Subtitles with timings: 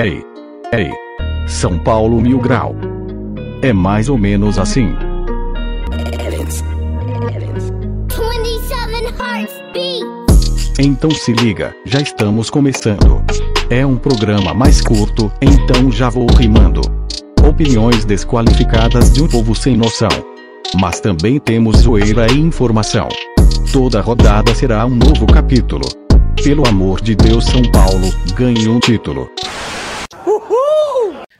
[0.00, 0.24] Ei.
[0.72, 0.92] Ei.
[1.48, 2.72] São Paulo Mil Grau.
[3.62, 4.94] É mais ou menos assim.
[5.90, 6.62] 27
[9.18, 10.06] hearts beat.
[10.78, 13.20] Então se liga, já estamos começando.
[13.68, 16.82] É um programa mais curto, então já vou rimando.
[17.44, 20.10] Opiniões desqualificadas de um povo sem noção.
[20.80, 23.08] Mas também temos zoeira e informação.
[23.72, 25.88] Toda rodada será um novo capítulo.
[26.40, 29.28] Pelo amor de Deus, São Paulo, ganhe um título.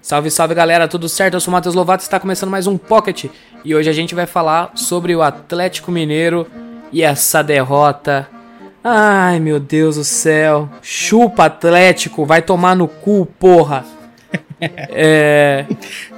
[0.09, 1.35] Salve, salve galera, tudo certo?
[1.35, 3.27] Eu sou o Matheus Lovato e está começando mais um Pocket.
[3.62, 6.47] E hoje a gente vai falar sobre o Atlético Mineiro
[6.91, 8.27] e essa derrota.
[8.83, 10.67] Ai meu Deus do céu.
[10.81, 13.84] Chupa Atlético, vai tomar no cu, porra.
[14.61, 15.67] É.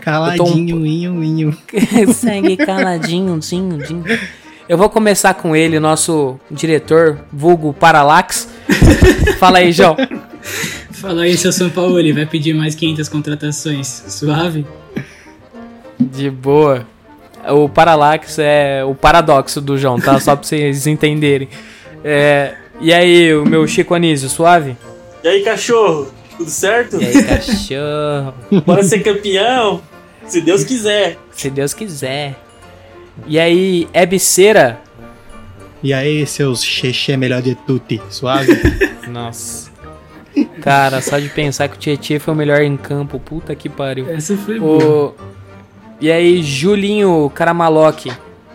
[0.01, 1.59] Caladinho, inho, inho.
[2.15, 4.05] Segue caladinho, zinho, zinho.
[4.69, 8.49] Eu vou começar com ele, nosso diretor, vulgo Paralax.
[9.38, 9.97] Fala aí, João.
[11.00, 14.04] Fala aí, seu São Paulo, ele vai pedir mais 500 contratações.
[14.09, 14.66] Suave?
[15.98, 16.87] De boa.
[17.48, 20.20] O Paralax é o paradoxo do João, tá?
[20.20, 21.48] Só pra vocês entenderem.
[22.04, 24.76] É, e aí, o meu Chico Anísio, suave?
[25.24, 26.12] E aí, cachorro?
[26.37, 27.01] Tudo certo?
[27.01, 28.35] E aí, cachorro?
[28.66, 29.80] Bora ser campeão?
[30.26, 31.16] Se Deus quiser.
[31.32, 32.38] Se Deus quiser.
[33.26, 34.79] E aí, Ebceira?
[35.82, 38.52] E aí, seus xexé melhor de tutti, suave?
[39.09, 39.70] Nossa.
[40.60, 44.09] Cara, só de pensar que o Tietchan foi o melhor em campo, puta que pariu.
[44.10, 45.09] Essa foi boa.
[45.09, 45.14] O...
[46.00, 48.10] E aí, Julinho Caramaloque?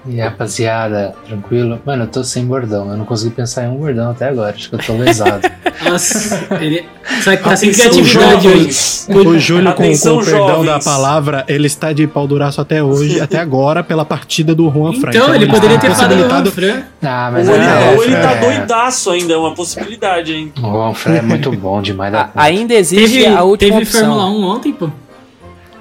[0.07, 1.79] E aí, rapaziada, tranquilo?
[1.85, 2.89] Mano, eu tô sem bordão.
[2.91, 4.53] Eu não consegui pensar em um bordão até agora.
[4.53, 5.49] Acho que eu tô lesado.
[5.83, 6.85] Nossa, ele.
[7.23, 8.69] Só que tá sem criatividade hoje.
[9.09, 10.65] O Júlio, com, com o perdão jovens.
[10.65, 14.93] da palavra, ele está de pau duraço até hoje, até agora, pela partida do Juan
[14.93, 15.09] Fran.
[15.09, 16.83] Então, ele poderia ter falado Fran.
[17.01, 20.53] Ah, Ou mas ele, é, ou ele tá é, doidaço ainda, é uma possibilidade, hein?
[20.57, 24.15] O Juan Fran é muito bom demais da ainda existe Teve, a última teve opção.
[24.15, 24.89] Fórmula 1 ontem, pô.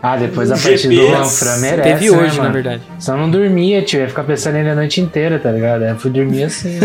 [0.07, 1.83] Ah, depois a GP, partida do Juan Fran merece.
[1.83, 2.53] Teve né, hoje, na mano?
[2.53, 2.83] verdade.
[2.99, 4.01] Só não dormia, tio.
[4.01, 5.83] Ia ficar pensando nele a noite inteira, tá ligado?
[5.83, 6.79] Eu fui dormir assim.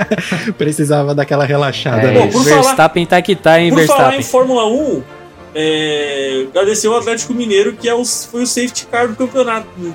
[0.56, 2.08] Precisava daquela relaxada.
[2.08, 2.20] É né?
[2.22, 4.20] Pô, por falar, Verstappen tá que tá, hein, por falar Verstappen.
[4.20, 5.02] em Fórmula 1,
[5.54, 9.68] é, agradecer o Atlético Mineiro, que é o, foi o safety car do campeonato.
[9.76, 9.92] né?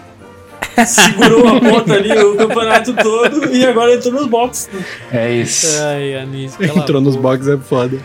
[0.85, 4.69] Segurou a ponta ali o campeonato todo e agora entrou nos boxes.
[4.71, 4.83] né?
[5.11, 5.67] É isso.
[5.81, 7.97] Ai, Anísio, Entrou nos boxes é foda.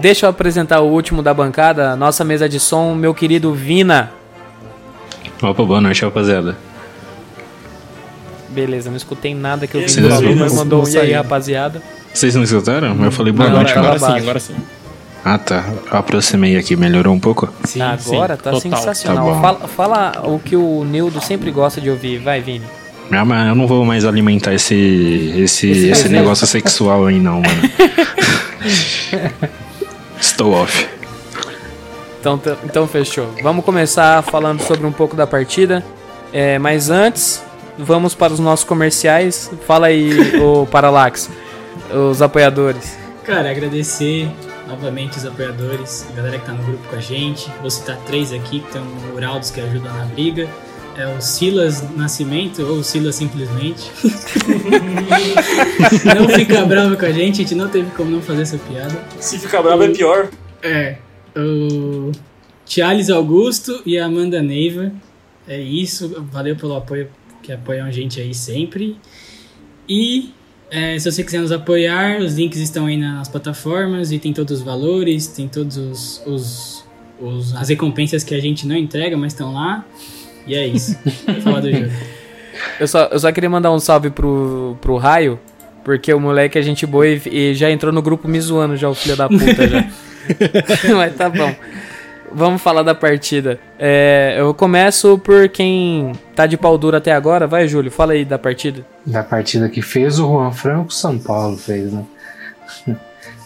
[0.00, 4.12] Deixa eu apresentar o último da bancada, nossa mesa de som, meu querido Vina.
[5.42, 6.56] Opa, boa noite, rapaziada.
[8.48, 11.82] Beleza, não escutei nada que eu vi sim, mas mandou um não e aí, rapaziada.
[12.12, 13.02] Vocês não escutaram?
[13.02, 13.76] Eu falei boa Agora- noite.
[13.78, 14.54] agora Agora, sim, agora sim.
[15.24, 15.64] Ah, tá.
[15.90, 17.48] Eu aproximei aqui, melhorou um pouco?
[17.64, 18.42] Sim, Agora sim.
[18.42, 18.60] tá total.
[18.60, 19.34] sensacional.
[19.34, 22.66] Tá fala, fala o que o Nildo sempre gosta de ouvir, vai, Vini.
[23.10, 24.74] Ah, mas eu não vou mais alimentar esse,
[25.36, 27.62] esse, Esse esse negócio sexual aí, não, mano.
[30.22, 30.88] Estou off.
[32.20, 33.28] Então, então fechou.
[33.42, 35.84] Vamos começar falando sobre um pouco da partida.
[36.32, 37.42] É, mas antes,
[37.76, 39.50] vamos para os nossos comerciais.
[39.66, 41.28] Fala aí, o Paralax,
[41.92, 42.96] os apoiadores.
[43.24, 44.30] Cara, agradecer
[44.68, 47.50] novamente os apoiadores, a galera que tá no grupo com a gente.
[47.60, 50.48] Vou citar três aqui, que tem o Uraldos que ajuda na briga.
[50.96, 53.90] É o Silas Nascimento, ou Silas simplesmente.
[56.16, 59.00] não fica bravo com a gente, a gente não teve como não fazer essa piada.
[59.20, 60.28] Se ficar bravo é pior.
[60.62, 60.96] É,
[61.36, 62.12] o
[62.66, 64.92] Thiales Augusto e a Amanda Neiva.
[65.48, 67.08] É isso, valeu pelo apoio
[67.42, 68.96] que apoiam a gente aí sempre.
[69.88, 70.30] E
[70.70, 74.58] é, se você quiser nos apoiar, os links estão aí nas plataformas e tem todos
[74.58, 76.84] os valores, tem todos os, os-
[77.20, 79.84] os- as recompensas que a gente não entrega, mas estão lá.
[80.46, 80.96] E é isso.
[81.42, 81.90] Fala do jogo.
[82.78, 85.38] Eu só, eu só queria mandar um salve pro, pro Raio,
[85.84, 88.88] porque o moleque é gente boa e, e já entrou no grupo me zoando já,
[88.88, 89.84] o filho da puta já.
[90.94, 91.54] Mas tá bom.
[92.34, 93.58] Vamos falar da partida.
[93.78, 97.46] É, eu começo por quem tá de pau duro até agora.
[97.46, 98.86] Vai, Júlio, fala aí da partida.
[99.04, 102.04] Da partida que fez o Juan Fran que o São Paulo fez, né?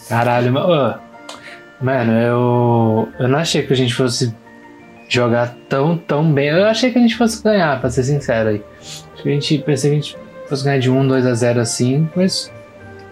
[0.07, 0.99] Caralho, mano.
[1.81, 3.09] Mano, eu.
[3.19, 4.33] Eu não achei que a gente fosse
[5.07, 6.49] jogar tão, tão bem.
[6.49, 8.63] Eu achei que a gente fosse ganhar, pra ser sincero aí.
[9.23, 10.17] A gente pensei que a gente
[10.47, 12.51] fosse ganhar de 1, 2 a 0 assim, mas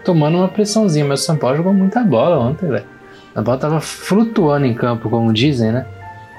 [0.03, 1.05] tomando uma pressãozinha.
[1.05, 2.85] Mas o São Paulo jogou muita bola ontem, velho.
[3.33, 5.85] A bola tava flutuando em campo, como dizem, né?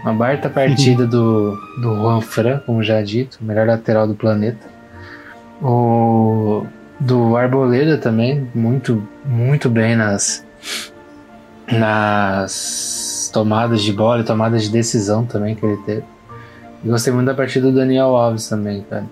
[0.03, 4.67] Uma baita partida do, do Juan Fran, como já dito, melhor lateral do planeta.
[5.61, 6.67] O
[6.99, 10.47] do Arboleda também, muito, muito bem nas,
[11.71, 16.03] nas tomadas de bola e tomadas de decisão também que ele teve.
[16.85, 19.07] E gostei muito da partida do Daniel Alves também, cara.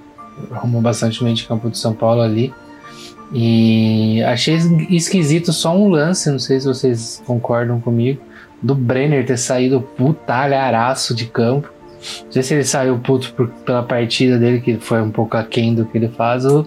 [0.50, 2.52] Arrumou bastante meio de campo do São Paulo ali.
[3.32, 4.56] E achei
[4.90, 8.20] esquisito só um lance, não sei se vocês concordam comigo,
[8.62, 11.68] do Brenner ter saído putalharaço de campo.
[12.26, 15.74] Não sei se ele saiu puto por- pela partida dele, que foi um pouco aquém
[15.74, 16.66] do que ele faz, ou,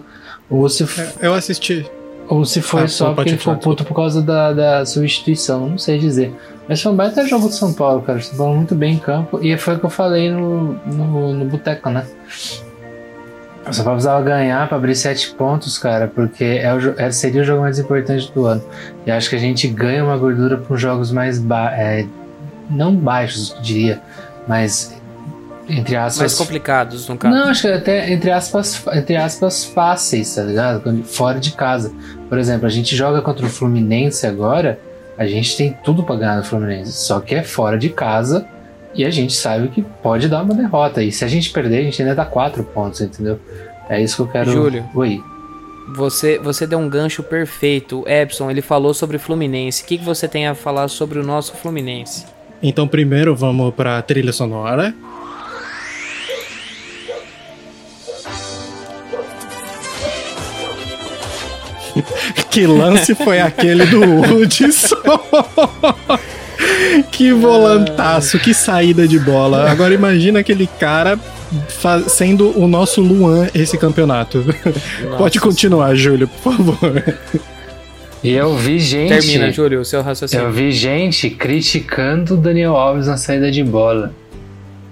[0.50, 0.84] ou, se,
[1.20, 1.86] Eu assisti.
[2.28, 5.68] Ou se foi Ah, só porque ele ficou puto por causa da, da substituição.
[5.68, 6.34] Não sei dizer.
[6.68, 8.20] Mas foi um baita jogo do São Paulo, cara.
[8.20, 9.38] São Paulo muito bem em campo.
[9.42, 12.04] E foi o que eu falei no, no, no Boteco, né?
[13.68, 17.42] O São Paulo precisava ganhar para abrir sete pontos, cara, porque é o, é- seria
[17.42, 18.62] o jogo mais importante do ano.
[19.06, 22.06] E acho que a gente ganha uma gordura para os jogos mais ba é,
[22.70, 24.00] não baixos, diria,
[24.46, 24.96] mas
[25.68, 26.18] entre aspas.
[26.18, 27.34] Mais complicados, no caso.
[27.34, 30.80] Não, acho que até entre aspas, entre aspas fáceis, tá ligado?
[30.82, 31.92] Quando- Fora de casa.
[32.28, 34.78] Por exemplo, a gente joga contra o Fluminense agora,
[35.16, 38.46] a gente tem tudo pra ganhar no Fluminense, só que é fora de casa
[38.94, 41.02] e a gente sabe que pode dar uma derrota.
[41.02, 43.38] E se a gente perder, a gente ainda dá quatro pontos, entendeu?
[43.88, 44.50] É isso que eu quero.
[44.50, 44.84] Júlio.
[44.94, 45.22] Oi.
[45.94, 48.02] Você, você deu um gancho perfeito.
[48.02, 49.82] O Epson, ele falou sobre Fluminense.
[49.82, 52.26] O que, que você tem a falar sobre o nosso Fluminense?
[52.62, 54.94] Então, primeiro vamos pra trilha sonora.
[62.50, 64.96] que lance foi aquele do Hudson?
[67.10, 69.70] que volantaço, que saída de bola.
[69.70, 71.18] Agora imagina aquele cara
[72.08, 74.44] sendo o nosso Luan esse campeonato.
[75.16, 77.04] Pode continuar, Júlio, por favor.
[78.22, 79.08] E eu vi gente.
[79.08, 80.46] Termina, Júlio, o seu raciocínio.
[80.46, 84.12] Eu vi gente criticando o Daniel Alves na saída de bola.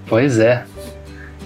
[0.06, 0.64] Pois é.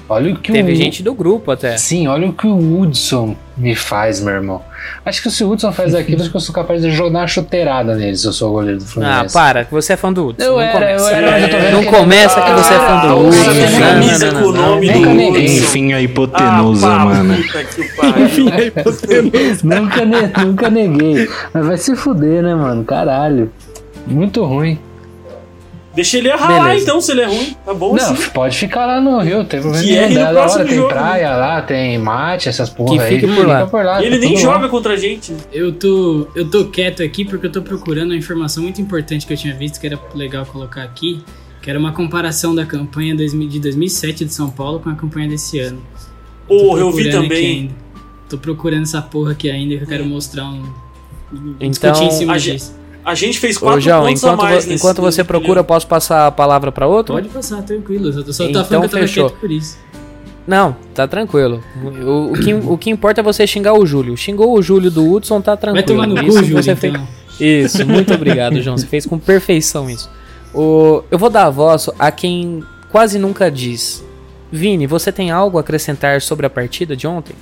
[0.08, 1.76] Olha o que Teve o gente do grupo até.
[1.76, 4.62] Sim, olha o que o Hudson me faz, meu irmão.
[5.04, 7.26] Acho que se o Hudson faz aquilo, acho que eu sou capaz de jogar uma
[7.26, 9.34] chuteirada nele se eu sou o goleiro do Ah, Fluminense.
[9.34, 10.44] para, que você é fã do Hudson.
[10.44, 11.04] Eu não era, começa.
[11.10, 13.78] eu era, eu tô vendo Não que começa que você é fã do Ah, Hudson.
[13.80, 14.68] camisa não, com o não.
[14.70, 15.38] nome Nunca do.
[15.38, 17.34] Enfim, a hipotenusa, Ah, mano.
[17.34, 19.22] Enfim, aí você
[19.64, 21.28] nunca, ne- nunca neguei.
[21.52, 22.84] Mas vai se fuder, né, mano?
[22.84, 23.50] Caralho.
[24.06, 24.78] Muito ruim.
[25.92, 26.84] Deixa ele ralar Beleza.
[26.84, 27.56] então, se ele é ruim.
[27.66, 28.30] Tá bom Não, assim.
[28.30, 30.32] pode ficar lá no Rio, tem problema Que é nenhum.
[30.32, 33.20] Da hora tem jogo, praia lá, tem mate, essas porra Que aí.
[33.20, 33.66] fique por lá.
[33.66, 34.68] Fica Ele tá nem joga bom.
[34.68, 35.34] contra a gente.
[35.52, 39.32] Eu tô, eu tô quieto aqui porque eu tô procurando uma informação muito importante que
[39.32, 41.24] eu tinha visto que era legal colocar aqui,
[41.60, 45.28] que era uma comparação da campanha 2000 de 2007 de São Paulo com a campanha
[45.28, 45.82] desse ano.
[46.46, 47.46] Porra, eu vi também.
[47.62, 47.74] ainda.
[48.28, 50.62] Tô procurando essa porra aqui ainda que eu quero mostrar um.
[51.60, 52.78] Então, discutir em cima a disso.
[53.04, 55.64] A gente fez Ô, quatro João, pontos enquanto, a mais nesse enquanto você procura, eu
[55.64, 57.14] posso passar a palavra pra outro?
[57.14, 58.08] Pode passar, tranquilo.
[58.08, 59.30] Eu só, Então tá falando que eu tava fechou.
[59.30, 59.78] por isso.
[60.46, 61.62] Não, tá tranquilo.
[62.04, 64.16] O, o que, o que importa é você xingar o Júlio.
[64.16, 65.86] Xingou o Júlio do Hudson, tá Vai tranquilo.
[65.86, 67.06] tomar no cu, Isso Júlio, você então.
[67.38, 68.76] fez- Isso, muito obrigado, João.
[68.76, 70.10] Você fez com perfeição isso.
[70.54, 74.04] O, eu vou dar a voz a quem quase nunca diz.
[74.52, 77.34] Vini, você tem algo a acrescentar sobre a partida de ontem?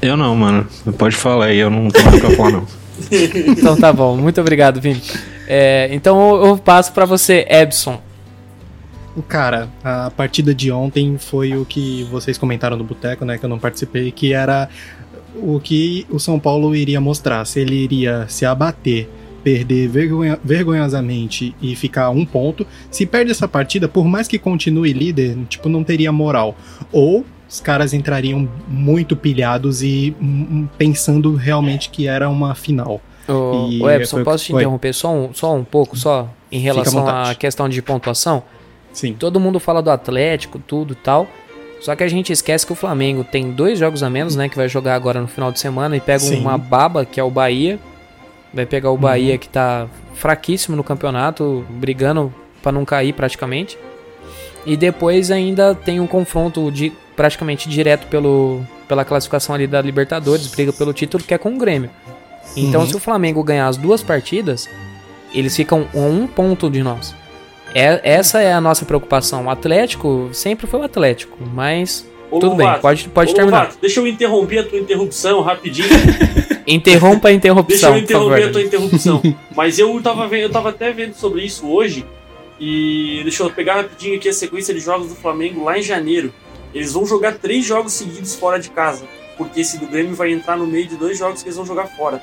[0.00, 0.66] Eu não, mano.
[0.98, 2.66] Pode falar aí, eu não tenho nada pra falar, não.
[3.48, 5.02] Então tá bom, muito obrigado, Vini.
[5.46, 8.00] É, então eu, passo pra você, Ebson.
[9.28, 13.38] Cara, a partida de ontem foi o que vocês comentaram no Boteco, né?
[13.38, 14.68] Que eu não participei, que era
[15.36, 17.44] o que o São Paulo iria mostrar.
[17.46, 19.08] Se ele iria se abater,
[19.42, 22.66] perder vergonha- vergonhosamente e ficar um ponto.
[22.90, 26.54] Se perde essa partida, por mais que continue líder, tipo, não teria moral.
[26.92, 33.00] Ou os caras entrariam muito pilhados e hum, pensando realmente que era uma final.
[33.28, 37.34] Ô, E foi- posso te interromper só um, só um pouco, só em relação à
[37.34, 38.42] questão de pontuação?
[38.92, 39.12] Sim.
[39.14, 41.26] Todo mundo fala do Atlético, tudo e tal.
[41.80, 44.48] Só que a gente esquece que o Flamengo tem dois jogos a menos, né?
[44.48, 46.40] Que vai jogar agora no final de semana e pega Sim.
[46.40, 47.78] uma baba, que é o Bahia.
[48.54, 49.00] Vai pegar o Uhum.
[49.00, 52.32] Bahia que tá fraquíssimo no campeonato, brigando
[52.62, 53.76] pra não cair praticamente.
[54.64, 60.46] E depois ainda tem um confronto de, praticamente direto pelo, pela classificação ali da Libertadores,
[60.48, 61.90] briga pelo título, que é com o Grêmio.
[62.56, 62.86] Então, Uhum.
[62.86, 64.68] se o Flamengo ganhar as duas partidas,
[65.34, 67.14] eles ficam a um ponto de nós.
[67.74, 69.46] É, essa é a nossa preocupação.
[69.46, 73.58] O Atlético sempre foi o Atlético, mas Ô, tudo bem, pode, pode ô, terminar.
[73.64, 75.88] Lovato, deixa eu interromper a tua interrupção rapidinho.
[76.66, 78.26] Interrompa a Deixa interrupção, eu por favor.
[78.38, 79.22] interromper a tua interrupção.
[79.54, 82.04] Mas eu tava, vendo, eu tava até vendo sobre isso hoje.
[82.58, 86.32] E deixa eu pegar rapidinho aqui a sequência de jogos do Flamengo lá em janeiro.
[86.76, 89.06] Eles vão jogar três jogos seguidos fora de casa.
[89.38, 91.86] Porque esse do Grêmio vai entrar no meio de dois jogos que eles vão jogar
[91.86, 92.22] fora.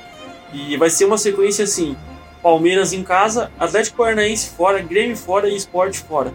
[0.52, 1.96] E vai ser uma sequência assim:
[2.40, 6.32] Palmeiras em casa, Atlético Paranaense fora, Grêmio fora e Sport fora.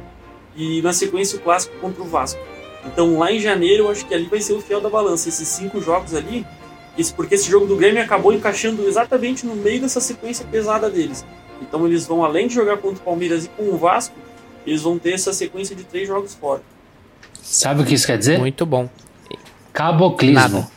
[0.53, 2.41] E na sequência o clássico contra o Vasco.
[2.85, 5.29] Então lá em janeiro eu acho que ali vai ser o fiel da balança.
[5.29, 6.45] Esses cinco jogos ali
[7.15, 11.25] porque esse jogo do Grêmio acabou encaixando exatamente no meio dessa sequência pesada deles.
[11.61, 14.15] Então eles vão, além de jogar contra o Palmeiras e com o Vasco,
[14.67, 16.61] eles vão ter essa sequência de três jogos fora.
[17.51, 18.37] Sabe o que isso quer dizer?
[18.37, 18.87] Muito bom.
[19.73, 20.35] Caboclismo.
[20.35, 20.67] Nada.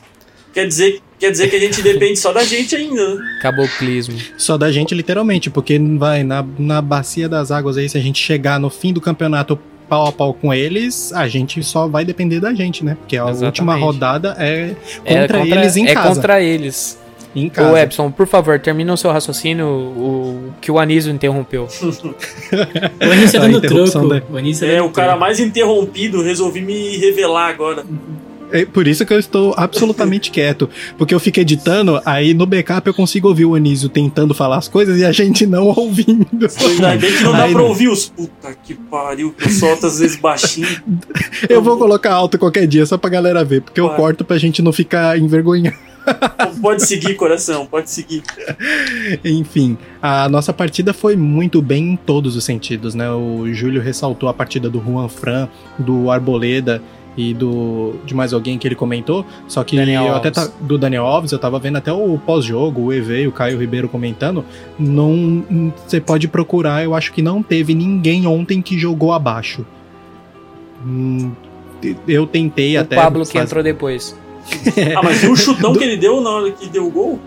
[0.54, 3.20] Quer dizer, Quer dizer que a gente depende só da gente ainda, né?
[3.40, 4.18] Caboclismo.
[4.36, 8.20] Só da gente, literalmente, porque vai na, na bacia das águas aí, se a gente
[8.20, 9.56] chegar no fim do campeonato
[9.88, 12.96] pau a pau com eles, a gente só vai depender da gente, né?
[12.98, 13.44] Porque a Exatamente.
[13.44, 14.74] última rodada é
[15.04, 16.08] É contra, eles em é casa.
[16.16, 16.98] contra eles.
[17.34, 17.72] Em casa.
[17.72, 21.66] Ô, Epson, por favor, termina o seu raciocínio, o que o Anísio interrompeu.
[23.00, 24.08] O Anísio A dando troco.
[24.08, 27.84] da- O Anísio É, dando o cara mais interrompido, resolvi me revelar agora.
[28.54, 30.68] É por isso que eu estou absolutamente quieto.
[30.98, 34.68] Porque eu fico editando, aí no backup eu consigo ouvir o Anísio tentando falar as
[34.68, 36.26] coisas e a gente não ouvindo.
[36.60, 37.68] Ainda bem que não dá Aí pra não.
[37.68, 40.68] ouvir os puta que pariu, que eu solto às vezes baixinho.
[41.48, 43.96] Eu vou colocar alto qualquer dia só pra galera ver, porque eu Vai.
[43.96, 45.76] corto pra gente não ficar envergonhado.
[46.60, 48.22] Pode seguir, coração, pode seguir.
[49.24, 53.10] Enfim, a nossa partida foi muito bem em todos os sentidos, né?
[53.10, 56.82] O Júlio ressaltou a partida do Juan Fran, do Arboleda
[57.16, 60.78] e do de mais alguém que ele comentou, só que Daniel eu até tá, do
[60.78, 64.42] Daniel Alves, eu tava vendo até o pós-jogo, o EV e o Caio Ribeiro comentando,
[64.78, 69.64] não você pode procurar, eu acho que não teve ninguém ontem que jogou abaixo.
[70.86, 71.32] Hum,
[72.08, 74.16] eu tentei o até Pablo que faz- entrou depois.
[74.96, 77.18] Ah, mas viu o chutão que ele deu na hora que deu o gol?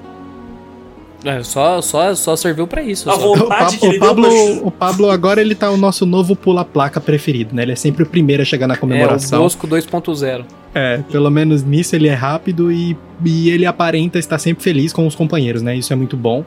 [1.24, 3.10] É, só, só, só serviu pra isso.
[3.10, 3.20] A só.
[3.36, 4.68] vontade O, Pa- que ele o Pablo, deu pra...
[4.68, 7.64] o Pablo agora ele tá o nosso novo pula-placa preferido, né?
[7.64, 9.42] Ele é sempre o primeiro a chegar na É, o comemoração.
[9.42, 10.46] Bosco 2.0.
[10.76, 12.96] É, pelo menos nisso ele é rápido e,
[13.26, 15.76] e ele aparenta estar sempre feliz com os companheiros, né?
[15.76, 16.44] Isso é muito bom.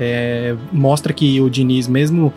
[0.00, 2.32] É, mostra que o Diniz, mesmo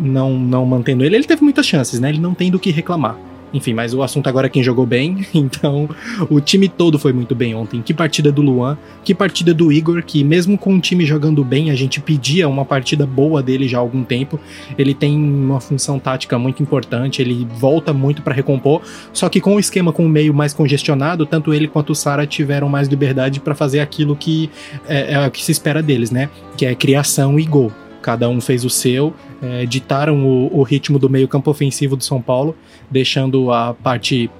[0.00, 2.08] não, não mantendo ele, ele teve muitas chances, né?
[2.08, 3.16] Ele não tem do que reclamar.
[3.56, 5.26] Enfim, mas o assunto agora é quem jogou bem.
[5.46, 5.88] Então,
[6.28, 7.80] o time todo foi muito bem ontem.
[7.80, 11.70] Que partida do Luan, que partida do Igor, que mesmo com o time jogando bem,
[11.70, 14.40] a gente pedia uma partida boa dele já há algum tempo.
[14.76, 18.82] Ele tem uma função tática muito importante, ele volta muito para recompor.
[19.12, 22.26] Só que com o esquema com o meio mais congestionado, tanto ele quanto o Sara
[22.26, 24.50] tiveram mais liberdade para fazer aquilo que
[24.88, 26.28] é, é o que se espera deles, né?
[26.56, 27.72] Que é criação e gol.
[28.02, 32.20] Cada um fez o seu, é, ditaram o, o ritmo do meio-campo ofensivo do São
[32.20, 32.56] Paulo,
[32.90, 34.30] deixando a parte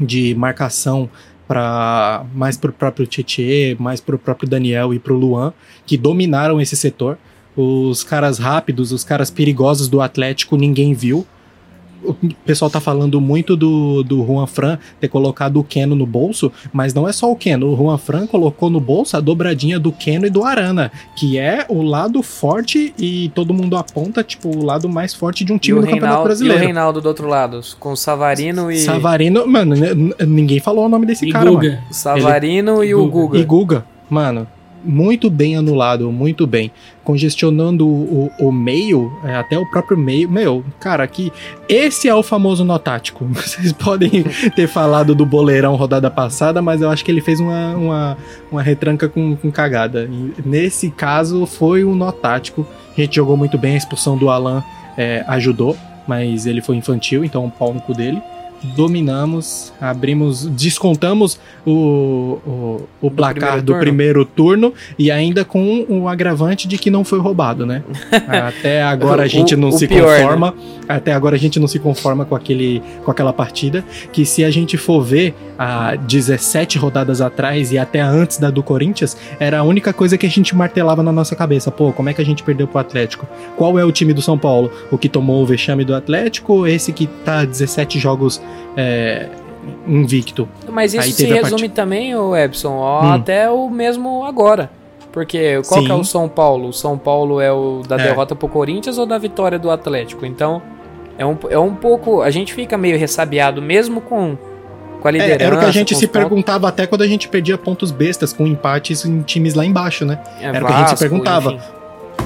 [0.00, 1.08] de marcação
[1.46, 5.52] para mais para o próprio Tietê, mais para o próprio Daniel e para o Luan,
[5.86, 7.18] que dominaram esse setor.
[7.56, 11.26] Os caras rápidos, os caras perigosos do Atlético, ninguém viu.
[12.04, 16.52] O pessoal tá falando muito do, do Juan Fran ter colocado o Keno no bolso,
[16.72, 17.72] mas não é só o Keno.
[17.72, 21.66] O Juan Fran colocou no bolso a dobradinha do Keno e do Arana, que é
[21.68, 25.78] o lado forte e todo mundo aponta, tipo, o lado mais forte de um time
[25.78, 26.64] o, no Campeonato Reinaldo, e o Brasileiro.
[26.64, 28.78] Reinaldo do outro lado, com o Savarino e.
[28.78, 29.74] Savarino, mano,
[30.26, 31.58] ninguém falou o nome desse E cara, mano.
[31.58, 31.80] Guga.
[31.90, 33.38] Savarino e o Guga.
[33.38, 34.46] E Guga, mano,
[34.86, 36.70] muito bem anulado, muito bem.
[37.02, 40.28] Congestionando o, o meio, é, até o próprio meio.
[40.30, 41.32] Meu, cara, aqui.
[41.68, 43.24] Esse é o famoso nó tático.
[43.32, 44.22] Vocês podem
[44.54, 48.18] ter falado do boleirão rodada passada, mas eu acho que ele fez uma, uma,
[48.50, 50.08] uma retranca com, com cagada.
[50.10, 52.66] E nesse caso, foi um nó tático.
[52.96, 54.62] A gente jogou muito bem, a expulsão do Alan
[54.96, 55.76] é, ajudou,
[56.06, 58.22] mas ele foi infantil, então pau no cu dele.
[58.76, 61.70] Dominamos, abrimos, descontamos o,
[62.46, 63.80] o, o placar primeiro do turno?
[63.82, 67.82] primeiro turno e ainda com o agravante de que não foi roubado, né?
[68.28, 70.18] Até agora a O- gente não o se pior, né?
[70.22, 70.54] conforma.
[70.88, 73.84] Até agora a gente não se conforma com, aquele, com aquela partida.
[74.12, 78.62] Que se a gente for ver há 17 rodadas atrás e até antes da do
[78.62, 81.70] Corinthians, era a única coisa que a gente martelava na nossa cabeça.
[81.70, 83.26] Pô, como é que a gente perdeu pro Atlético?
[83.56, 84.70] Qual é o time do São Paulo?
[84.90, 88.40] O que tomou o vexame do Atlético ou esse que tá 17 jogos
[88.76, 89.28] é,
[89.86, 90.48] invicto?
[90.70, 93.12] Mas isso se resume também, o Epson, ó, Hum.
[93.12, 94.70] até o mesmo agora.
[95.12, 96.68] Porque qual que é o São Paulo?
[96.68, 98.02] O São Paulo é o da É.
[98.02, 100.26] derrota pro Corinthians ou da vitória do Atlético?
[100.26, 100.60] Então,
[101.16, 102.20] é um, é um pouco.
[102.20, 104.36] A gente fica meio ressabiado, mesmo com,
[105.00, 105.44] com a É, liderança.
[105.44, 106.20] era o que a gente se os pontos.
[106.20, 110.18] perguntava até quando a gente perdia pontos bestas com empates em times lá embaixo, né?
[110.38, 111.52] É, era o que a gente se Vasco, perguntava.
[111.52, 111.64] enfim.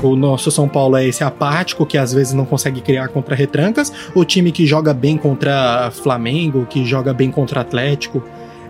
[0.02, 3.92] O nosso São Paulo é esse apático que às vezes não consegue criar contra retrancas,
[4.14, 8.22] o time que joga bem contra Flamengo, que joga bem contra Atlético.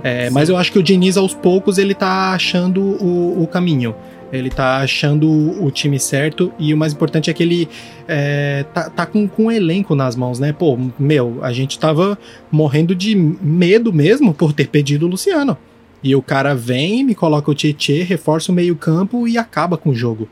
[0.03, 3.95] É, mas eu acho que o Diniz, aos poucos, ele tá achando o, o caminho.
[4.33, 5.29] Ele tá achando
[5.63, 7.69] o time certo e o mais importante é que ele
[8.07, 10.53] é, tá, tá com, com o elenco nas mãos, né?
[10.53, 12.19] Pô, meu, a gente tava
[12.51, 15.57] morrendo de medo mesmo por ter pedido o Luciano.
[16.03, 19.95] E o cara vem, me coloca o Tietê, reforça o meio-campo e acaba com o
[19.95, 20.29] jogo.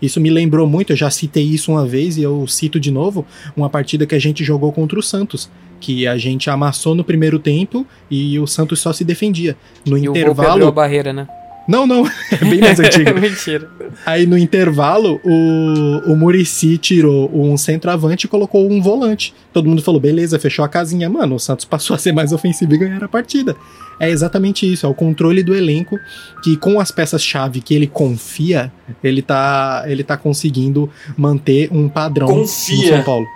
[0.00, 3.24] Isso me lembrou muito, eu já citei isso uma vez e eu cito de novo,
[3.56, 5.50] uma partida que a gente jogou contra o Santos,
[5.80, 9.56] que a gente amassou no primeiro tempo e o Santos só se defendia.
[9.86, 11.26] No E o Volpe abriu a intervalo, barreira, né?
[11.68, 13.18] Não, não, é bem mais antigo.
[13.18, 13.68] Mentira.
[14.04, 19.34] Aí no intervalo, o, o Murici tirou um centroavante e colocou um volante.
[19.52, 21.10] Todo mundo falou, beleza, fechou a casinha.
[21.10, 23.56] Mano, o Santos passou a ser mais ofensivo e ganhar a partida.
[23.98, 25.98] É exatamente isso, é o controle do elenco
[26.42, 28.70] que com as peças-chave que ele confia,
[29.02, 32.76] ele tá, ele tá conseguindo manter um padrão Confia.
[32.76, 33.26] no São Paulo.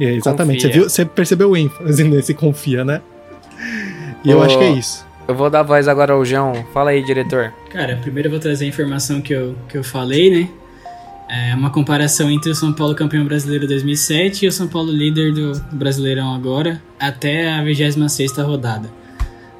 [0.00, 3.02] É, exatamente, você, viu, você percebeu o ênfase nesse confia, né?
[4.24, 5.06] E eu acho que é isso.
[5.26, 6.54] Eu vou dar voz agora ao João.
[6.72, 7.52] Fala aí, diretor.
[7.70, 10.48] Cara, primeiro eu vou trazer a informação que eu, que eu falei, né?
[11.28, 15.34] É uma comparação entre o São Paulo campeão brasileiro 2007 e o São Paulo líder
[15.34, 18.88] do Brasileirão agora, até a 26ª rodada.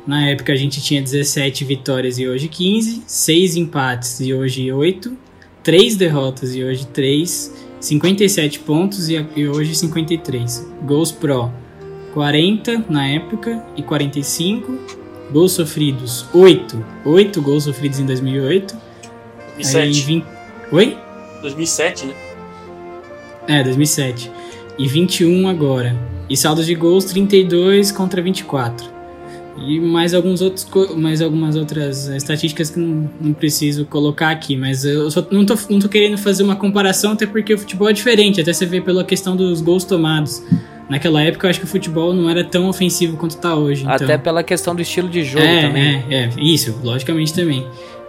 [0.09, 5.15] Na época a gente tinha 17 vitórias e hoje 15, 6 empates e hoje 8,
[5.63, 10.67] 3 derrotas e hoje 3, 57 pontos e, e hoje 53.
[10.87, 11.53] Gols pró
[12.15, 14.79] 40 na época e 45.
[15.31, 18.75] Gols sofridos 8, 8 gols sofridos em 2008.
[18.75, 20.07] Aí 2007.
[20.07, 20.27] 20...
[20.73, 20.99] Oi?
[21.43, 22.15] 2007, né?
[23.47, 24.33] É, 2007.
[24.79, 25.95] E 21 agora.
[26.31, 28.97] E saldos de gols 32 contra 24.
[29.67, 34.57] E mais alguns outros mais algumas outras eh, estatísticas que não, não preciso colocar aqui,
[34.57, 37.89] mas eu só não tô, não tô querendo fazer uma comparação até porque o futebol
[37.89, 40.43] é diferente, até você vê pela questão dos gols tomados.
[40.89, 43.83] Naquela época eu acho que o futebol não era tão ofensivo quanto tá hoje.
[43.83, 46.05] então- Até pela questão do estilo de jogo é, também.
[46.09, 47.67] É, é, isso, logicamente também.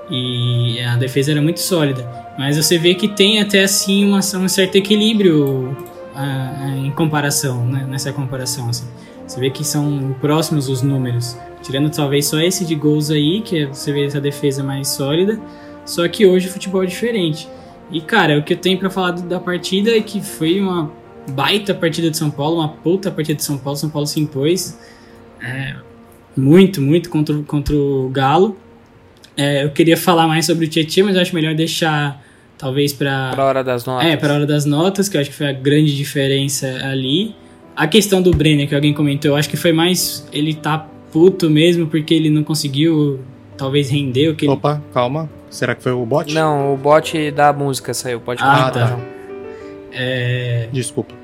[0.09, 2.07] E a defesa era muito sólida.
[2.37, 5.75] Mas você vê que tem até assim uma, um certo equilíbrio
[6.15, 7.85] ah, ah, em comparação, né?
[7.87, 8.69] nessa comparação.
[8.69, 8.85] Assim.
[9.29, 11.37] Você vê que são próximos os números.
[11.61, 15.39] Tirando talvez só esse de gols aí, que é- você vê essa defesa mais sólida.
[15.85, 17.47] Só que hoje o futebol é diferente.
[17.91, 20.91] E cara, o que eu tenho pra falar da partida é que foi uma
[21.31, 23.77] baita partida de São Paulo, uma puta partida de São Paulo.
[23.77, 24.79] São Paulo se impôs.
[25.41, 25.75] É,
[26.35, 28.57] muito, muito contra, o- contra o Galo.
[29.37, 32.21] É, eu queria falar mais sobre o Tietchan, mas acho melhor deixar,
[32.57, 34.07] talvez, para Pra hora das notas.
[34.07, 37.35] é, para hora das notas, que eu acho que foi a grande diferença ali.
[37.79, 41.49] A questão do Brenner, que alguém comentou, eu acho que foi mais ele tá puto
[41.49, 43.19] mesmo, porque ele não conseguiu,
[43.57, 44.51] talvez, render o que ele...
[44.51, 45.29] Opa, calma.
[45.49, 46.31] Será que foi o bot?
[46.33, 48.19] Não, o bot da música saiu.
[48.19, 48.71] Pode Ah, continuar.
[48.71, 48.87] tá.
[48.87, 49.01] João.
[49.91, 51.15] É, Desculpa.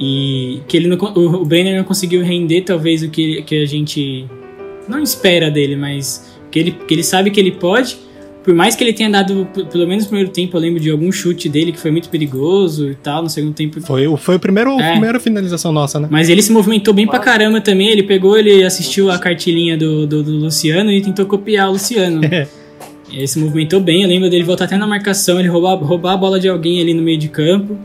[0.00, 3.66] e que ele não, o, o Brenner não conseguiu render, talvez, o que, que a
[3.66, 4.26] gente
[4.88, 7.98] não espera dele, mas que ele, que ele sabe que ele pode.
[8.48, 11.12] Por mais que ele tenha dado, pelo menos no primeiro tempo, eu lembro de algum
[11.12, 14.40] chute dele que foi muito perigoso e tal, no segundo tempo Foi, o- foi o
[14.40, 14.90] primeiro, a É.
[14.92, 16.08] primeira finalização nossa, né?
[16.10, 17.88] Mas ele se movimentou bem pra caramba também.
[17.90, 22.22] Ele pegou, ele assistiu a cartilhinha do, do, do Luciano e tentou copiar o Luciano.
[22.24, 22.46] E
[23.18, 24.02] ele se movimentou bem.
[24.04, 26.94] Eu lembro dele voltar até na marcação, ele roubar, roubar a bola de alguém ali
[26.94, 27.76] no meio de campo.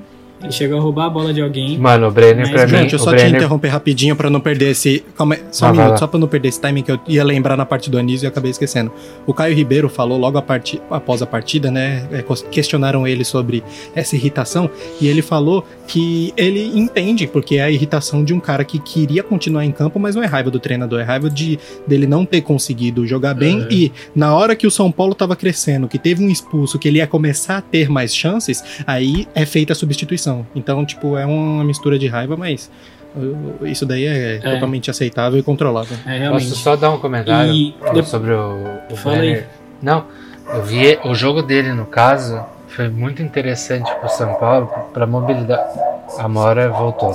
[0.43, 1.77] Ele chegou a roubar a bola de alguém.
[1.77, 2.77] Mano, o Brenner Mas, pra mim.
[2.83, 5.03] Gente, eu só te Brenner, interromper rapidinho pra não perder esse.
[5.17, 5.97] Calma aí, só um Ah, vai minuto, lá.
[5.97, 8.27] só pra não perder esse timing que eu ia lembrar na parte do Anísio e
[8.27, 8.91] acabei esquecendo.
[9.25, 12.07] O Caio Ribeiro falou logo a parti- após a partida, né?
[12.11, 13.63] é, questionaram ele sobre
[13.95, 18.63] essa irritação e ele falou que ele entende, porque é a irritação de um cara
[18.63, 22.05] que queria continuar em campo, mas não é raiva do treinador, é raiva de dele
[22.07, 23.67] não ter conseguido jogar bem Uhum.
[23.71, 26.97] e na hora que o São Paulo tava crescendo, que teve um expulso, que ele
[26.97, 30.32] ia começar a ter mais chances, aí é feita a substituição.
[30.55, 32.69] Então, tipo, é uma mistura de raiva, mas
[33.15, 34.53] uh, isso daí é, É.
[34.53, 35.97] totalmente aceitável e controlável.
[36.05, 36.49] É, realmente.
[36.49, 39.37] Posso só dar um comentário E sobre o, o Fala Brenner?
[39.39, 39.45] aí.
[39.81, 40.05] Não,
[40.53, 45.77] eu vi o jogo dele, no caso, foi muito interessante pro São Paulo, pra mobilidade.
[46.17, 47.11] A Mora voltou.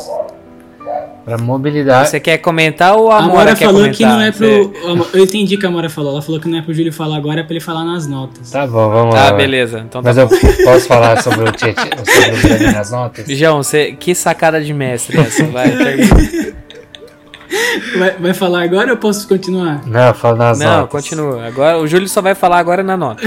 [1.28, 2.08] Pra mobilidade.
[2.10, 3.96] Você quer comentar ou a A Amora Amora quer falou comentar?
[3.96, 5.06] que não é Você- pro.
[5.18, 6.12] Eu entendi o que a Amora falou.
[6.12, 8.50] Ela falou que não é pro Júlio falar agora, é pra ele falar nas notas.
[8.50, 9.26] Tá bom, vamos lá.
[9.26, 9.36] Ah, vai.
[9.36, 9.78] beleza.
[9.86, 10.28] Então tá Mas eu
[10.64, 13.26] posso falar sobre o Tietchan, sobre o Brenner nas notas?
[13.28, 15.70] João, você, que sacada de mestre essa, vai.
[15.70, 16.58] termina.
[17.98, 19.82] Vai, vai falar agora ou eu posso continuar?
[19.86, 20.90] Não, eu falo nas Não, notas.
[20.90, 21.46] continua.
[21.46, 23.22] Agora, o Júlio só vai falar agora na nota.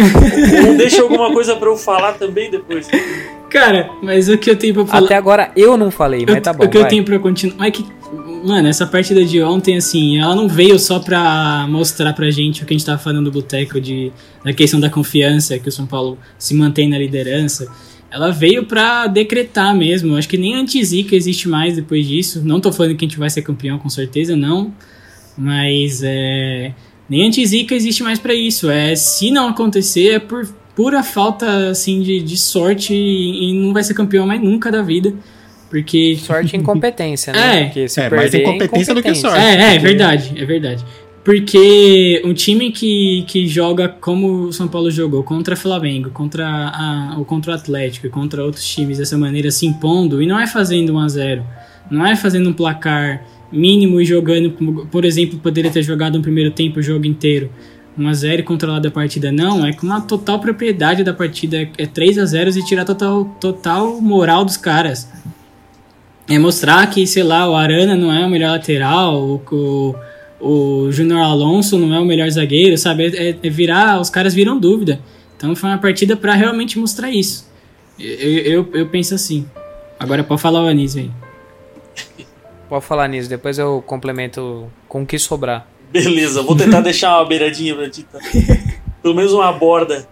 [0.68, 2.88] Ou deixa alguma coisa pra eu falar também depois.
[3.52, 5.06] Cara, mas o que eu tenho pra falar.
[5.06, 6.64] Até agora eu não falei, mas Eu- tá bom.
[6.64, 6.90] O que eu vai.
[6.90, 7.68] tenho pra continuar.
[7.68, 7.86] É que,
[8.46, 12.66] mano, essa partida de ontem, assim, ela não veio só pra mostrar pra gente o
[12.66, 14.12] que a gente tava falando do Boteco, de,
[14.44, 17.68] da questão da confiança, que o São Paulo se mantém na liderança.
[18.10, 20.14] Ela veio pra decretar mesmo.
[20.14, 22.42] Eu acho que nem anti-zica existe mais depois disso.
[22.44, 24.74] Não tô falando que a gente vai ser campeão, com certeza, não.
[25.38, 26.74] Mas é.
[27.10, 28.70] Nem anti-zica existe mais pra isso.
[28.70, 33.74] É, se não acontecer, é por pura falta assim, de, de sorte e, e não
[33.74, 35.14] vai ser campeão mais nunca da vida.
[35.70, 36.18] Porque.
[36.22, 37.62] Sorte e incompetência, né?
[37.62, 37.66] É.
[37.66, 39.30] Porque se É, mais perder, incompetência do que incompetência.
[39.30, 39.46] sorte.
[39.46, 40.86] É, é, é verdade, é verdade.
[41.24, 47.16] Porque um time que, que joga como o São Paulo jogou, contra Flamengo, contra, a,
[47.18, 50.48] ou contra o Atlético e contra outros times dessa maneira, se impondo, e não é
[50.48, 51.44] fazendo 1 a 0
[51.92, 54.52] não é fazendo um placar mínimo e jogando,
[54.90, 57.50] por exemplo, poderia ter jogado um primeiro tempo o jogo inteiro.
[58.00, 59.32] 1x0 e controlar a partida.
[59.32, 61.70] Não, é com uma total propriedade da partida.
[61.78, 65.10] É 3 a 0 e tirar total, total moral dos caras.
[66.30, 69.96] É mostrar que, sei lá, o Arana não é o melhor lateral, o, o,
[70.40, 73.08] o Júnior Alonso não é o melhor zagueiro, sabe?
[73.08, 75.00] É, é, virar, os caras viram dúvida.
[75.36, 77.50] Então foi uma partida para realmente mostrar isso.
[78.00, 79.46] Eu, eu, eu, penso assim.
[80.00, 81.12] Agora pode falar o Anísio aí.
[82.70, 85.68] Pode falar nisso, depois eu complemento com o que sobrar.
[85.92, 88.20] Beleza, vou tentar deixar uma beiradinha pra ti, tá?
[89.02, 90.08] Pelo menos uma borda.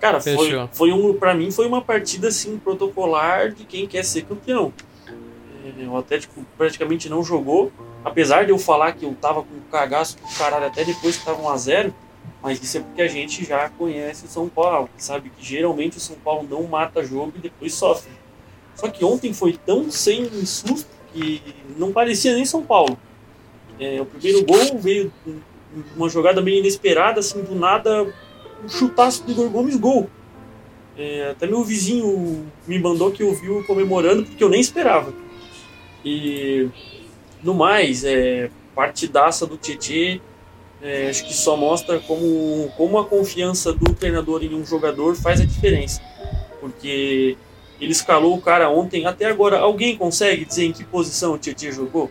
[0.00, 4.22] Cara, foi, foi um, pra mim foi uma partida assim protocolar de quem quer ser
[4.22, 4.72] campeão.
[5.78, 7.70] É, o Atlético praticamente não jogou,
[8.02, 11.42] apesar de eu falar que eu tava com cagaço do caralho até depois que tava
[11.42, 11.92] 1x0,
[12.42, 16.00] mas isso é porque a gente já conhece o São Paulo, sabe que geralmente o
[16.00, 18.10] São Paulo não mata jogo e depois sofre.
[18.74, 21.42] Só que ontem foi tão sem susto que
[21.76, 22.96] não parecia nem São Paulo.
[23.80, 25.10] É, o primeiro gol veio
[25.96, 28.14] uma jogada meio inesperada, assim, do nada,
[28.62, 30.10] um chutaço do Igor Gomes, gol.
[30.98, 35.14] É, até meu vizinho me mandou que ouviu comemorando, porque eu nem esperava.
[36.04, 36.68] E
[37.42, 40.20] no mais, é, partidaça do Tietê,
[40.82, 45.40] é, acho que só mostra como, como a confiança do treinador em um jogador faz
[45.40, 46.02] a diferença.
[46.60, 47.38] Porque
[47.80, 51.72] ele escalou o cara ontem, até agora, alguém consegue dizer em que posição o Tietchan
[51.72, 52.10] jogou?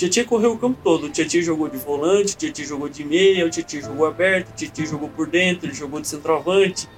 [0.00, 3.44] Tietchan correu o campo todo, o Tietchan jogou de volante, o Tietchan jogou de meia,
[3.44, 6.88] o Tietchan jogou aberto, o Tietchan jogou por dentro, ele jogou de centroavante.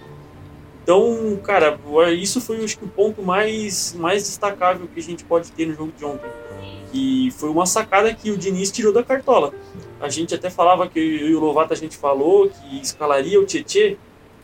[0.85, 1.77] Então, cara,
[2.17, 5.75] isso foi acho que o ponto mais, mais destacável que a gente pode ter no
[5.75, 6.31] jogo de ontem.
[6.95, 9.53] E foi uma sacada que o Diniz tirou da cartola.
[10.01, 13.45] A gente até falava que eu e o Lovato a gente falou que escalaria o
[13.45, 13.97] Tietchan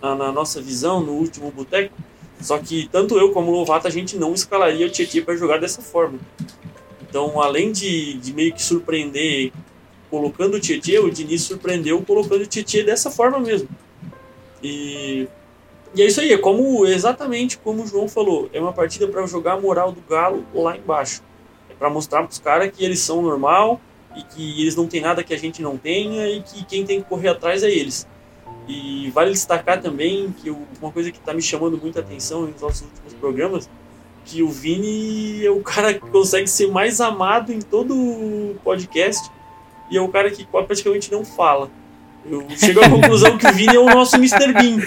[0.02, 1.94] na, na nossa visão no último boteco
[2.40, 5.58] só que tanto eu como o Lovato a gente não escalaria o Tietchan para jogar
[5.58, 6.18] dessa forma.
[7.08, 9.52] Então, além de, de meio que surpreender
[10.10, 13.68] colocando o Tietchan, o Diniz surpreendeu colocando o Tietchan dessa forma mesmo.
[14.62, 15.28] E,
[15.94, 19.26] e é isso aí, é como exatamente como o João falou, é uma partida para
[19.26, 21.22] jogar a moral do Galo lá embaixo.
[21.70, 23.80] É para mostrar para os caras que eles são normal
[24.16, 27.02] e que eles não têm nada que a gente não tenha e que quem tem
[27.02, 28.06] que correr atrás é eles.
[28.66, 32.82] E vale destacar também que uma coisa que está me chamando muita atenção nos nossos
[32.82, 33.70] últimos programas,
[34.28, 39.30] que o Vini é o cara que consegue ser mais amado em todo o podcast
[39.90, 41.70] e é o cara que praticamente não fala.
[42.30, 44.52] Eu chego à conclusão que o Vini é o nosso Mr.
[44.52, 44.86] Bean.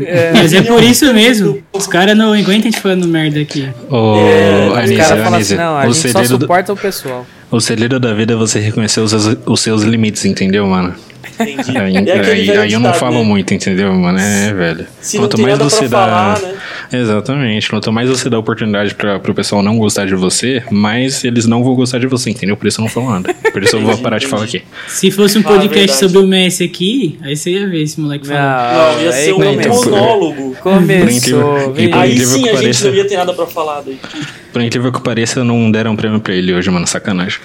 [0.00, 1.62] É, mas é por isso mesmo.
[1.74, 3.68] Os caras não aguentam a gente falando merda aqui.
[3.90, 7.26] Ô, é, Anísio, os caras falam assim, não, a o gente só suporta o pessoal.
[7.50, 10.94] O segredo da vida é você reconhecer os, os seus limites, entendeu, mano?
[11.40, 11.78] Entendi.
[11.78, 13.24] Aí, é aí, aí eu não falo né?
[13.24, 14.18] muito, entendeu, mano?
[14.18, 14.86] É, velho.
[15.00, 15.98] Se Quanto mais você dá.
[15.98, 16.54] Falar, né?
[16.92, 17.70] Exatamente.
[17.70, 21.62] Quanto mais você dá oportunidade pra, pro pessoal não gostar de você, mais eles não
[21.62, 22.56] vão gostar de você, entendeu?
[22.56, 23.32] Por isso eu não falo nada.
[23.52, 24.62] Por isso eu vou parar de falar aqui.
[24.88, 28.26] Se fosse um podcast ah, sobre o Messi aqui, aí você ia ver esse moleque
[28.26, 28.96] falando.
[28.96, 30.56] Não, ia ser um então, monólogo.
[30.60, 31.74] Começou.
[31.92, 33.98] Aí sim a gente não ia ter nada pra falar daí.
[34.52, 36.86] Por incrível que pareça, não deram um prêmio pra ele hoje, mano.
[36.86, 37.38] Sacanagem.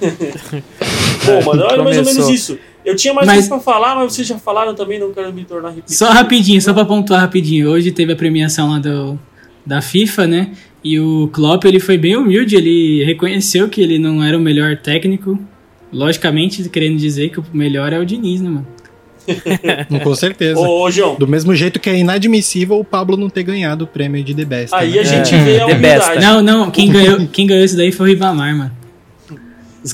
[0.00, 2.58] Bom, mano, era mais ou menos isso.
[2.86, 3.48] Eu tinha mais mas...
[3.48, 5.92] coisa pra falar, mas vocês já falaram também, não quero me tornar repetido.
[5.92, 7.68] Só rapidinho, só pra pontuar rapidinho.
[7.68, 9.18] Hoje teve a premiação lá do,
[9.66, 10.52] da FIFA, né?
[10.84, 14.76] E o Klopp, ele foi bem humilde, ele reconheceu que ele não era o melhor
[14.76, 15.36] técnico.
[15.92, 18.66] Logicamente, querendo dizer que o melhor é o Diniz, né, mano?
[20.04, 20.60] Com certeza.
[20.60, 21.16] Ô, ô, João.
[21.16, 24.44] Do mesmo jeito que é inadmissível o Pablo não ter ganhado o prêmio de The
[24.44, 24.74] Best.
[24.76, 25.00] Aí né?
[25.00, 25.42] a gente é.
[25.42, 26.20] vê a humildade.
[26.20, 28.85] Não, não, quem ganhou, quem ganhou isso daí foi o Ribamar, mano.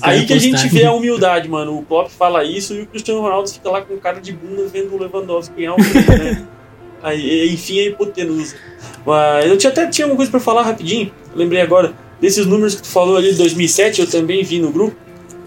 [0.01, 1.79] Aí que a gente vê a humildade, mano.
[1.79, 4.95] O Klopp fala isso e o Cristiano Ronaldo fica lá com cara de bunda vendo
[4.95, 6.47] o Lewandowski ganhar o né?
[7.03, 8.55] Aí, enfim, é hipotenusa.
[9.05, 11.13] Mas eu tinha, até tinha uma coisa para falar rapidinho.
[11.35, 14.97] Lembrei agora desses números que tu falou ali de 2007, eu também vi no grupo.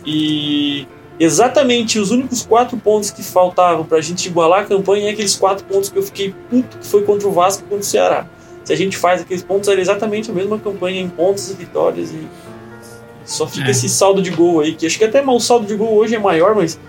[0.06, 0.86] E
[1.18, 5.64] exatamente os únicos quatro pontos que faltavam pra gente igualar a campanha é aqueles quatro
[5.66, 8.28] pontos que eu fiquei puto que foi contra o Vasco e contra o Ceará.
[8.66, 12.12] Se a gente faz aqueles pontos, era exatamente a mesma campanha em pontos e vitórias
[12.12, 12.28] e
[13.26, 13.72] só fica é.
[13.72, 16.20] esse saldo de gol aí, que acho que até o saldo de gol hoje é
[16.20, 16.80] maior, mas.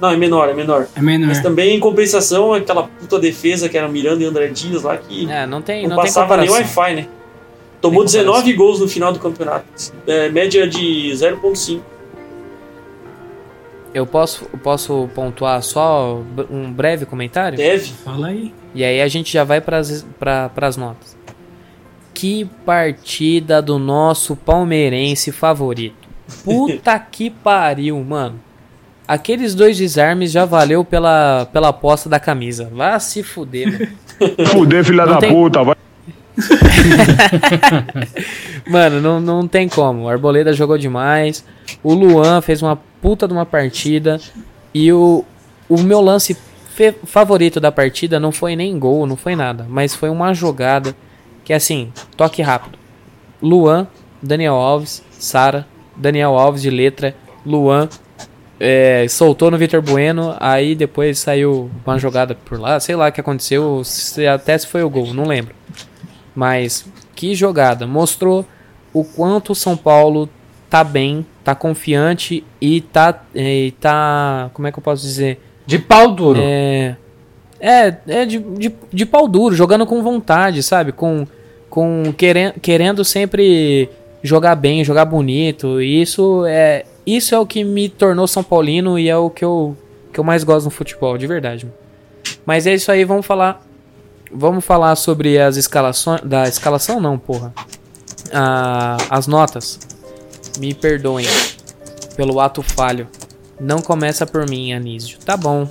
[0.00, 0.86] Não, é menor, é menor.
[0.94, 1.28] É menor.
[1.28, 5.30] Mas também, em compensação, aquela puta defesa que era Miranda e André Dias lá, que
[5.30, 7.08] é, não, tem, não, não passava nem Wi-Fi, né?
[7.80, 9.64] Tomou 19 gols no final do campeonato.
[10.06, 11.80] É, média de 0.5.
[13.94, 17.56] Eu posso, posso pontuar só um breve comentário?
[17.56, 17.92] Deve.
[18.04, 18.52] Fala aí.
[18.74, 21.16] E aí a gente já vai para as notas.
[22.16, 26.08] Que partida do nosso palmeirense favorito.
[26.42, 28.40] Puta que pariu, mano.
[29.06, 32.70] Aqueles dois desarmes já valeu pela, pela aposta da camisa.
[32.72, 33.88] Vá se fuder, mano.
[34.48, 35.30] Fuder, filha não da tem...
[35.30, 35.76] puta, vai.
[38.66, 40.04] mano, não, não tem como.
[40.04, 41.44] O Arboleda jogou demais.
[41.82, 44.18] O Luan fez uma puta de uma partida.
[44.72, 45.22] E o,
[45.68, 46.34] o meu lance
[47.04, 50.96] favorito da partida não foi nem gol, não foi nada, mas foi uma jogada
[51.46, 52.76] que assim, toque rápido.
[53.40, 53.86] Luan,
[54.20, 55.64] Daniel Alves, Sara,
[55.96, 57.14] Daniel Alves de letra,
[57.46, 57.88] Luan
[58.58, 63.12] é, soltou no Vitor Bueno, aí depois saiu uma jogada por lá, sei lá o
[63.12, 65.54] que aconteceu, se, até se foi o gol, não lembro.
[66.34, 68.44] Mas que jogada, mostrou
[68.92, 70.28] o quanto o São Paulo
[70.68, 75.40] tá bem, tá confiante e tá, e tá, como é que eu posso dizer?
[75.64, 76.40] De pau duro.
[76.42, 76.96] É.
[77.58, 80.92] É, é de, de, de pau duro, jogando com vontade, sabe?
[80.92, 81.26] Com.
[81.68, 83.88] Com querendo, querendo sempre
[84.22, 85.80] jogar bem, jogar bonito.
[85.80, 86.84] E isso é.
[87.06, 89.76] Isso é o que me tornou São Paulino e é o que eu,
[90.12, 91.70] que eu mais gosto no futebol, de verdade.
[92.44, 93.64] Mas é isso aí, vamos falar.
[94.32, 96.20] Vamos falar sobre as escalações.
[96.22, 97.54] Da escalação não, porra.
[98.32, 99.78] Ah, as notas.
[100.58, 101.26] Me perdoem
[102.16, 103.06] pelo ato falho.
[103.60, 105.18] Não começa por mim, Anísio.
[105.24, 105.68] Tá bom.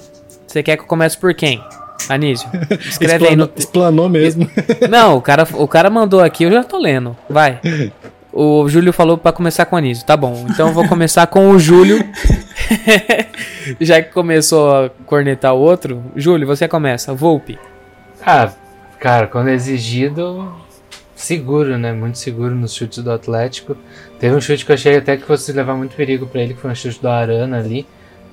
[0.48, 1.62] Você quer que eu comece por quem?
[2.10, 2.50] Anísio.
[2.80, 3.46] Escreve aí no.
[3.46, 4.50] Explanou, explanou mesmo.
[4.90, 7.16] Não, o cara, o cara mandou aqui, eu já tô lendo.
[7.30, 7.60] Vai.
[8.38, 10.06] O Júlio falou pra começar com o Anísio.
[10.06, 10.46] Tá bom.
[10.50, 12.06] Então eu vou começar com o Júlio.
[13.80, 17.14] já que começou a cornetar o outro, Júlio, você começa.
[17.14, 17.58] Volpe.
[18.22, 18.52] Ah,
[19.00, 20.54] cara, quando exigido,
[21.16, 21.94] seguro, né?
[21.94, 23.78] Muito seguro nos chutes do Atlético.
[24.20, 26.60] Teve um chute que eu achei até que fosse levar muito perigo pra ele, que
[26.60, 27.88] foi um chute do Arana ali.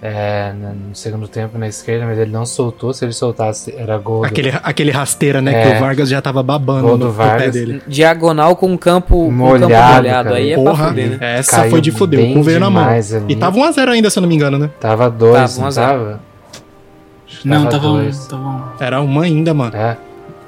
[0.04, 2.92] É, no segundo tempo na esquerda, mas ele não soltou.
[2.92, 4.22] Se ele soltasse, era gol.
[4.22, 5.54] do- Aquele, aquele rasteira, né?
[5.54, 5.70] É.
[5.70, 7.52] Que o Vargas já tava babando Gol no, do no pé Vargas.
[7.54, 7.80] dele.
[7.86, 10.08] Diagonal com o campo com o campo Molhado, molhado.
[10.28, 10.34] cara.
[10.36, 11.18] Aí é pra Porra, fuder, né?
[11.38, 12.30] essa Caiu foi de fuder.
[12.30, 12.84] O cu veio na mão.
[12.84, 13.00] ali.
[13.28, 14.70] E tava 1x0 ainda, se eu não me engano, né?
[14.80, 15.86] Tava dois, Tava um a não zero.
[15.88, 16.20] tava?
[17.44, 17.92] Não, tava um.
[17.94, 18.26] dois.
[18.26, 18.60] Tava um.
[18.80, 19.76] Era uma ainda, mano.
[19.76, 19.96] É.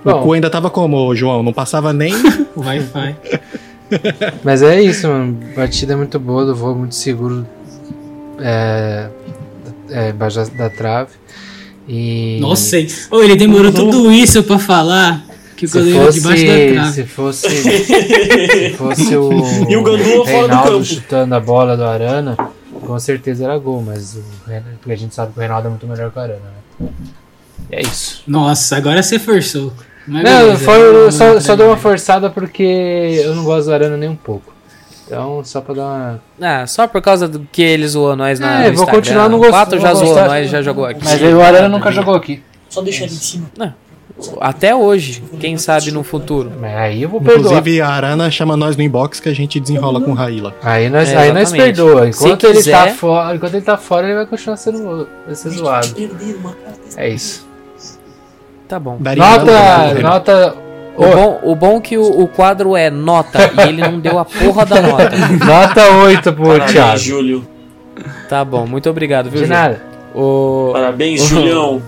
[0.04, 1.42] O Bom, cu ainda tava como, João?
[1.44, 2.12] Não passava nem.
[2.56, 3.16] O Wi-Fi.
[4.44, 5.38] Mas é isso, mano.
[5.56, 7.46] Batida muito boa do voo, muito seguro.
[8.40, 9.08] É,
[9.90, 11.10] é, embaixo da, da trave.
[11.88, 12.38] E.
[12.40, 15.22] Nossa, ele- Ô, ele demorou tudo isso pra falar
[15.56, 16.92] que o goleiro fosse, debaixo da trave.
[16.92, 19.30] se fosse, se fosse o
[19.70, 20.84] E o Gandula fora do Reinaldo campo.
[20.84, 22.36] chutando a bola do Arana,
[22.80, 24.22] com certeza era gol, mas o
[24.78, 26.40] porque a gente sabe que o Reinaldo é muito melhor que o Arana,
[26.80, 26.88] né?
[27.70, 28.22] E é isso.
[28.26, 29.72] Nossa, agora você forçou.
[30.06, 32.62] Mas Não, beleza, foi, não- eu só, só dei uma forçada porque
[33.24, 34.53] eu não gosto do Arana nem um pouco.
[35.06, 36.20] Então, só pra dar uma.
[36.40, 38.52] Ah, só por causa do que ele zoou nós na.
[38.52, 38.94] É, no vou Instagram.
[39.00, 40.26] continuar não O gost- Pato já não zoou gostar.
[40.28, 41.00] nós, já jogou aqui.
[41.04, 42.42] Mas aí o Arana nunca jogou aqui.
[42.70, 43.46] Só deixar ele em cima.
[44.40, 46.52] Até hoje, quem sabe no futuro.
[46.60, 47.38] Mas aí eu vou perdoar.
[47.58, 50.54] Inclusive, a Arana chama nós no inbox que a gente desenrola com o Raíla.
[50.62, 52.12] Aí nós, É, aí nós perdoa.
[52.12, 55.34] Se Enquanto ele, tá quiser- fora, enquanto ele tá fora, ele vai continuar sendo vai
[55.34, 55.88] ser zoado.
[56.96, 57.44] É isso.
[58.68, 58.96] Tá bom.
[59.00, 59.94] Daria Nota.
[60.00, 60.56] Nota.
[60.96, 64.24] O bom, o bom que o, o quadro é nota e ele não deu a
[64.24, 65.10] porra da nota.
[65.44, 66.98] Nota 8 pro Parabéns, Thiago.
[66.98, 67.46] Júlio.
[68.28, 69.52] Tá bom, muito obrigado, viu, De Júlio?
[69.52, 69.82] nada.
[70.14, 71.26] O, Parabéns, Ô.
[71.26, 71.82] Julião.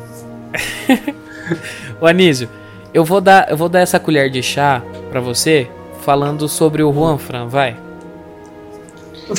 [2.00, 2.48] o Anísio,
[2.92, 5.68] eu vou dar, eu vou dar essa colher de chá pra você
[6.02, 7.76] falando sobre o Juan Fran, vai.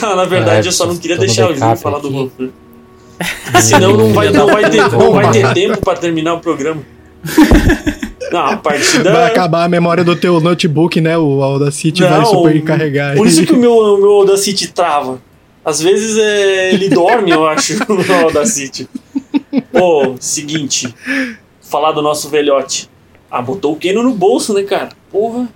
[0.02, 2.16] Não, na verdade, É, eu só não queria deixar o Júlio falar do aqui.
[2.18, 2.50] Wolfram.
[3.62, 6.82] Senão não vai, não, vai ter, não vai ter tempo pra terminar o programa.
[8.32, 9.12] Não, a partida.
[9.12, 11.18] Vai acabar a memória do teu notebook, né?
[11.18, 13.16] O Audacity vai Não, super carregar.
[13.16, 15.22] Por isso que o meu, o meu Audacity trava.
[15.64, 18.88] Às vezes é, ele dorme, eu acho, o Audacity.
[19.72, 20.94] Pô, seguinte.
[21.62, 22.90] Falar do nosso velhote.
[23.30, 24.90] Ah, botou o Keno no bolso, né, cara?
[25.12, 25.48] Porra.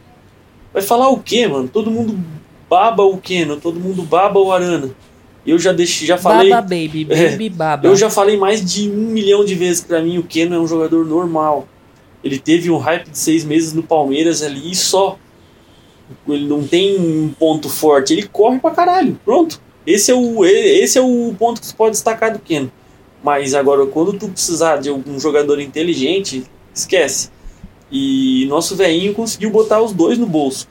[0.74, 1.68] Vai falar o quê, mano?
[1.68, 2.18] Todo mundo
[2.70, 4.90] baba o Keno, todo mundo baba o Arana.
[5.46, 6.50] Eu já deixei, já falei.
[6.50, 7.88] Baba baby, É, baby baba.
[7.88, 10.60] Eu já falei mais de um milhão de vezes que pra mim o Keno é
[10.60, 11.68] um jogador normal.
[12.24, 15.18] Ele teve um hype de seis meses no Palmeiras ali e só.
[16.28, 19.20] Ele não tem um ponto forte, ele corre pra caralho.
[19.24, 19.62] Pronto.
[19.88, 22.72] Esse é o, esse é o ponto que você pode destacar do Keno.
[23.24, 27.30] Mas agora, quando tu precisar de um jogador inteligente, esquece.
[27.92, 30.68] E nosso velhinho conseguiu botar os dois no bolso.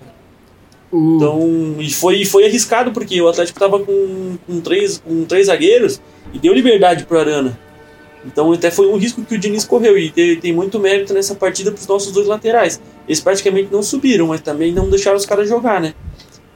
[0.93, 5.47] O- Então, e foi, foi arriscado porque o Atlético tava com, com, três, com três
[5.47, 6.01] zagueiros
[6.33, 7.59] e deu liberdade pro Arana.
[8.25, 11.35] Então, até foi um risco que o Diniz correu e te- tem muito mérito nessa
[11.35, 12.81] partida pros nossos dois laterais.
[13.09, 15.95] Eles praticamente não subiram, mas também não deixaram os caras jogar, né?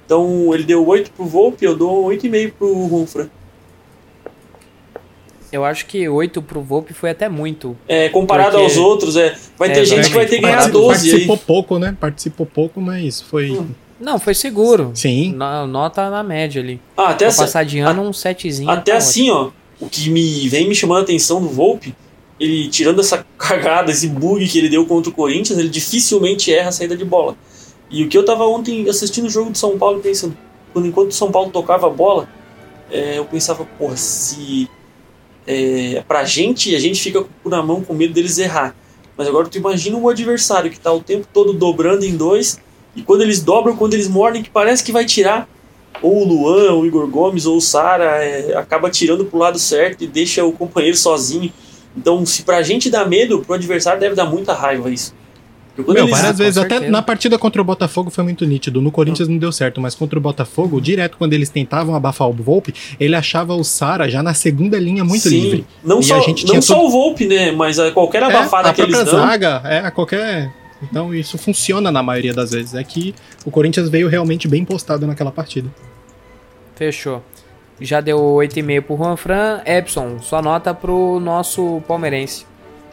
[0.04, 3.30] Então, ele deu 8 pro Volpe, eu dou 8,5 pro Ronfra.
[5.50, 7.76] Eu acho que 8 pro Volpe foi até muito.
[7.86, 10.54] É, comparado Porque- aos outros, é, vai ter É, gente que vai ter que ganhar
[10.56, 11.10] Participou- 12 aí.
[11.12, 11.96] Participou pouco, né?
[11.98, 13.50] Participou pouco, mas foi.
[13.52, 13.68] Hum.
[14.00, 14.90] Não, foi seguro.
[14.94, 15.32] Sim.
[15.34, 16.80] Na- nota na média ali.
[16.96, 18.68] Ah, até essa, passar de ano, um setzinho.
[18.68, 19.50] Até tá assim, ó,
[19.80, 21.94] o que me vem me chamando a atenção do Volpe,
[22.38, 26.68] ele tirando essa cagada, esse bug que ele deu contra o Corinthians, ele dificilmente erra
[26.68, 27.36] a saída de bola.
[27.90, 30.36] E o que eu tava ontem assistindo o jogo de São Paulo pensando,
[30.72, 32.28] quando enquanto o São Paulo tocava a bola,
[32.90, 34.68] é, eu pensava, porra, se
[35.46, 38.74] é, pra gente, a gente fica com o cu na mão com medo deles errar.
[39.16, 42.60] Mas agora tu imagina um adversário que tá o tempo todo dobrando em dois,
[42.96, 45.48] e quando eles dobram, quando eles mordem, que parece que vai tirar,
[46.02, 49.58] ou o Luan, ou o Igor Gomes, ou o Sara, é, acaba tirando pro lado
[49.58, 51.52] certo e deixa o companheiro sozinho.
[51.96, 55.14] Então, se pra gente dá medo, pro adversário deve dar muita raiva isso.
[55.76, 58.80] Meu, várias vezes, até na partida contra o Botafogo foi muito nítido.
[58.80, 62.32] No Corinthians não deu certo, mas contra o Botafogo, direto quando eles tentavam abafar o
[62.32, 65.66] Volpe, ele achava o Sara já na segunda linha muito Sim, livre.
[65.82, 67.50] Não, E só, a gente não tinha só todo- o Volpe, né?
[67.50, 69.26] Mas a qualquer abafada é, a que eles própria dão.
[69.28, 70.52] zaga, é, a qualquer.
[70.90, 72.74] Então isso funciona na maioria das vezes.
[72.74, 75.68] É que o Corinthians veio realmente bem postado naquela partida.
[76.74, 77.22] Fechou.
[77.80, 79.60] Já deu 8,5 pro Juan Fran.
[79.66, 82.46] Epson, sua nota pro nosso palmeirense.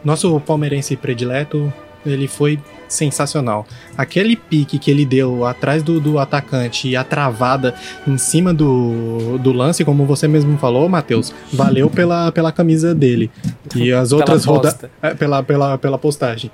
[0.03, 1.71] Nosso palmeirense predileto,
[2.05, 3.65] ele foi sensacional.
[3.97, 7.73] Aquele pique que ele deu atrás do, do atacante e a travada
[8.07, 13.31] em cima do, do lance, como você mesmo falou, Matheus, valeu pela, pela camisa dele.
[13.75, 14.91] E as outras roda posta.
[15.01, 16.51] é, pela, pela, pela postagem.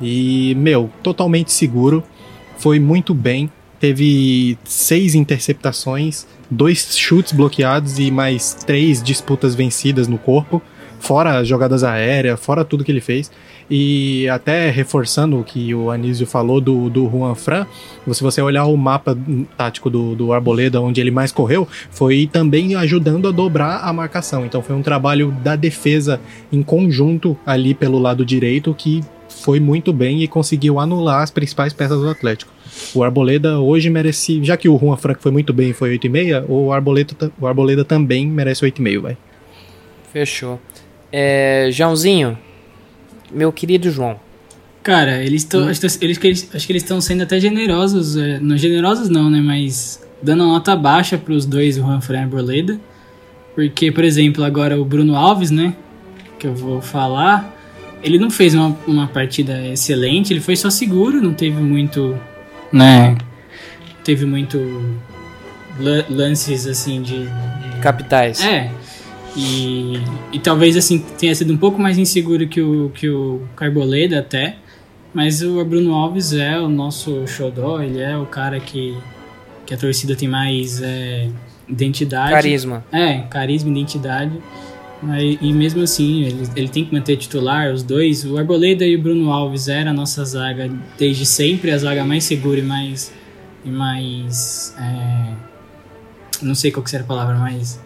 [0.00, 2.02] E, meu, totalmente seguro.
[2.58, 3.50] Foi muito bem.
[3.78, 10.62] Teve seis interceptações, dois chutes bloqueados e mais três disputas vencidas no corpo.
[10.98, 13.30] Fora as jogadas aéreas, fora tudo que ele fez.
[13.70, 17.66] E até reforçando o que o Anísio falou do, do Juan Fran,
[18.12, 19.16] se você olhar o mapa
[19.56, 24.46] tático do, do Arboleda, onde ele mais correu, foi também ajudando a dobrar a marcação.
[24.46, 26.20] Então foi um trabalho da defesa
[26.52, 31.72] em conjunto ali pelo lado direito que foi muito bem e conseguiu anular as principais
[31.72, 32.52] peças do Atlético.
[32.94, 36.44] O Arboleda hoje merece, já que o Juan Fran foi muito bem e foi 8,5,
[36.48, 39.16] o Arboleda, o Arboleda também merece 8,5, vai.
[40.12, 40.60] Fechou.
[41.12, 42.36] É, Joãozinho,
[43.32, 44.18] meu querido João.
[44.82, 45.62] Cara, eles estão.
[45.62, 45.64] Hum.
[45.66, 48.16] Eles, eles, eles- acho que eles estão sendo até generosos.
[48.16, 49.40] é, não generosos não, né?
[49.40, 52.80] Mas dando nota baixa pros dois, o Juanfran e Arboleda.
[53.54, 55.74] Porque, por exemplo, agora o Bruno Alves, né?
[56.38, 57.55] Que eu vou falar.
[58.02, 62.16] Ele não fez uma, uma partida excelente, ele foi só seguro, não teve muito.
[62.72, 63.16] Né?
[64.04, 64.58] Teve muito.
[65.80, 67.28] la- lances assim de,
[67.80, 68.44] Capitais.
[68.44, 68.70] é.
[69.38, 70.00] E,
[70.32, 74.56] e talvez assim tenha sido um pouco mais inseguro que o, que o Carboleda até.
[75.12, 78.96] Mas o Bruno Alves é o nosso xodó, ele é o cara que,
[79.66, 81.28] que a torcida tem mais é,
[81.68, 82.30] identidade.
[82.32, 82.84] Carisma.
[82.92, 84.32] É, carisma, identidade.
[85.06, 88.24] Mas, e mesmo assim, ele, ele tem que manter titular, os dois.
[88.24, 92.24] O Arboleda e o Bruno Alves era a nossa zaga desde sempre, a zaga mais
[92.24, 93.12] segura e mais.
[93.64, 95.32] E mais é,
[96.42, 97.80] não sei qual que seria a palavra, mas.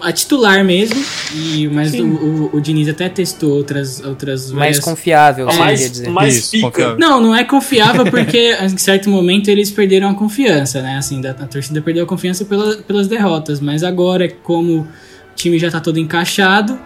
[0.00, 1.00] A titular mesmo.
[1.34, 4.00] E, mas o, o, o Diniz até testou outras.
[4.04, 6.08] outras Mais várias- confiável, A você mais, dizer.
[6.08, 6.66] mais Isso, pica.
[6.70, 6.98] confiável.
[6.98, 10.96] Não, não é confiável porque em certo momento eles perderam a confiança, né?
[10.96, 14.86] Assim, da, a torcida perdeu a confiança pela, pelas derrotas, mas agora, como
[15.34, 16.78] time já tá todo encaixado,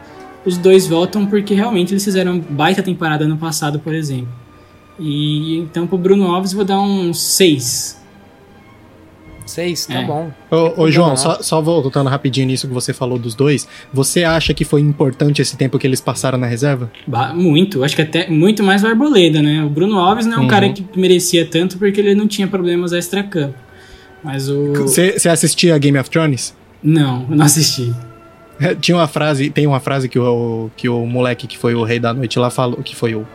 [0.44, 4.28] os dois voltam porque realmente eles fizeram baita temporada ano passado, por exemplo.
[4.98, 7.96] E então pro Bruno Alves eu vou dar um 6.
[9.46, 10.04] Seis, tá É.
[10.06, 10.30] bom.
[10.50, 11.16] Ô, ô problema, João, não.
[11.16, 15.40] só, só voltando rapidinho nisso que você falou dos dois, você acha que foi importante
[15.40, 16.90] esse tempo que eles passaram na reserva?
[17.06, 19.64] Ba- Muito, acho que até muito mais o Arboleda, né?
[19.64, 20.48] O Bruno Alves não é um Uhum.
[20.48, 23.54] cara que merecia tanto porque ele não tinha problemas extra-campo.
[24.22, 24.72] Mas o.
[24.74, 26.54] Você você assistia Game of Thrones?
[26.82, 27.94] Não, eu não assisti.
[28.60, 31.82] É, Tinha uma frase, tem uma frase que o, que o moleque que foi o
[31.84, 33.26] rei da noite lá falou, que foi o,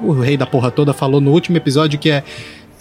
[0.00, 2.24] o rei da porra toda, falou no último episódio que é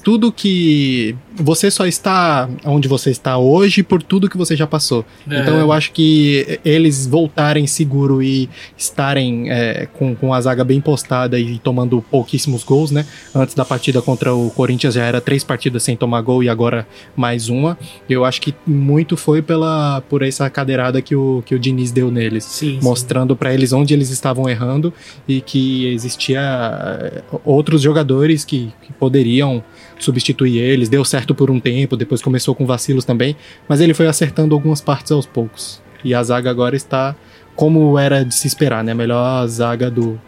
[0.03, 5.05] tudo que você só está onde você está hoje por tudo que você já passou.
[5.25, 5.61] Então É.
[5.61, 11.39] eu acho que eles voltarem seguro e estarem é, com, com a zaga bem postada
[11.39, 13.05] e tomando pouquíssimos gols, né?
[13.33, 16.87] Antes da partida contra o Corinthians já era três partidas sem tomar gol e agora
[17.15, 17.77] mais uma.
[18.09, 22.11] Eu acho que muito foi pela por essa cadeirada que o, que o Diniz deu
[22.11, 22.43] neles.
[22.43, 22.79] Sim.
[22.81, 24.93] Mostrando pra eles onde eles estavam errando
[25.27, 29.63] e que existia é, outros jogadores que, que poderiam
[30.03, 30.89] substituir eles.
[30.89, 33.35] Deu certo por um tempo, depois começou com vacilos também,
[33.67, 35.81] mas ele foi acertando algumas partes aos poucos.
[36.03, 37.15] E a zaga agora está
[37.55, 38.93] como era de se esperar, né?
[38.93, 40.19] Melhor zaga do,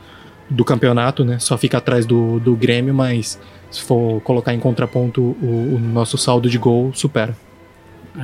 [0.49, 1.39] do campeonato, né?
[1.39, 3.39] Só fica atrás do, do Grêmio, mas
[3.71, 7.35] se for colocar em contraponto o, o nosso saldo de gol, supera.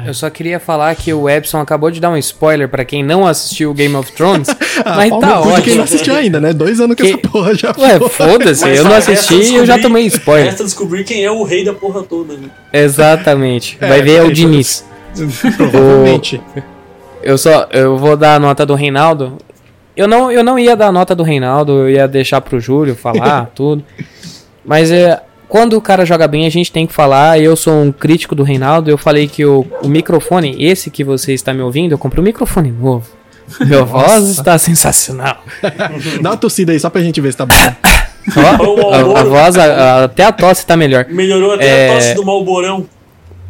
[0.06, 3.26] Eu só queria falar que o Epson acabou de dar um spoiler pra quem não
[3.26, 4.48] assistiu Game of Thrones.
[4.86, 5.76] mas pau tá de Quem ótimo.
[5.78, 6.54] não assistiu ainda, né?
[6.54, 8.10] Dois anos que, Que- essa porra já Ué, foi.
[8.10, 10.46] foda-se, Mas eu não assisti e eu já tomei spoiler.
[10.46, 12.50] Resta descobrir quem é o rei da porra toda, né?
[12.72, 13.78] Exatamente.
[13.82, 14.86] É, Vai ver é o Diniz.
[15.58, 16.40] Provavelmente.
[17.24, 19.38] Eu só eu vou dar a nota do Reinaldo.
[19.98, 22.96] Eu não, eu não ia dar a nota do Reinaldo, eu ia deixar pro Júlio
[22.96, 23.84] falar tudo.
[24.64, 25.20] Mas é,
[25.50, 27.40] quando o cara joga bem, a gente tem que falar.
[27.42, 28.90] Eu sou um crítico do Reinaldo.
[28.90, 32.26] Eu falei que o, o microfone, esse que você está me ouvindo, eu comprei um
[32.26, 33.06] microfone novo.
[33.62, 35.44] Meu voz está sensacional.
[36.22, 37.56] Dá uma tossida aí só pra gente ver se tá bom.
[38.38, 41.08] Ó, a, a voz, a- a- até a tosse tá melhor.
[41.10, 41.90] Melhorou até É.
[41.90, 42.86] a tosse do Malborão.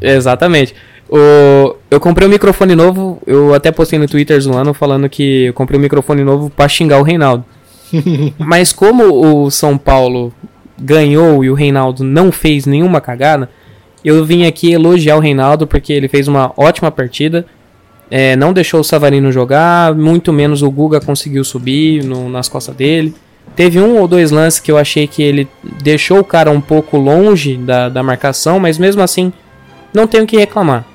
[0.01, 0.73] Exatamente.
[1.09, 5.53] O, eu comprei um microfone novo, eu até postei no Twitter zoando falando que eu
[5.53, 7.43] comprei um microfone novo pra xingar o Reinaldo.
[8.37, 9.03] Mas como
[9.45, 10.31] o São Paulo
[10.81, 13.49] ganhou e o Reinaldo não fez nenhuma cagada,
[14.03, 17.45] eu vim aqui elogiar o Reinaldo porque ele fez uma ótima partida.
[18.11, 22.75] É, não deixou o Savarino jogar, muito menos o Guga conseguiu subir no- nas costas
[22.75, 23.13] dele.
[23.55, 25.47] Teve um ou dois lances que eu achei que ele
[25.83, 29.31] deixou o cara um pouco longe da, da marcação, mas mesmo assim
[29.93, 30.85] não tenho que reclamar.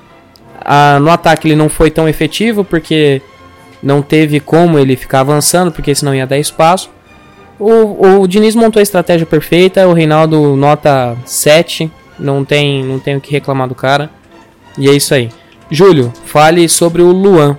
[1.01, 3.21] No ataque ele não foi tão efetivo porque
[3.83, 6.89] não teve como ele ficar avançando, porque senão ia dar espaço.
[7.59, 11.89] O, o Diniz montou a estratégia perfeita, o Reinaldo nota 7,
[12.19, 14.09] não tem, não tem o que reclamar do cara.
[14.77, 15.29] E é isso aí.
[15.71, 17.57] Júlio, fale sobre o Luan.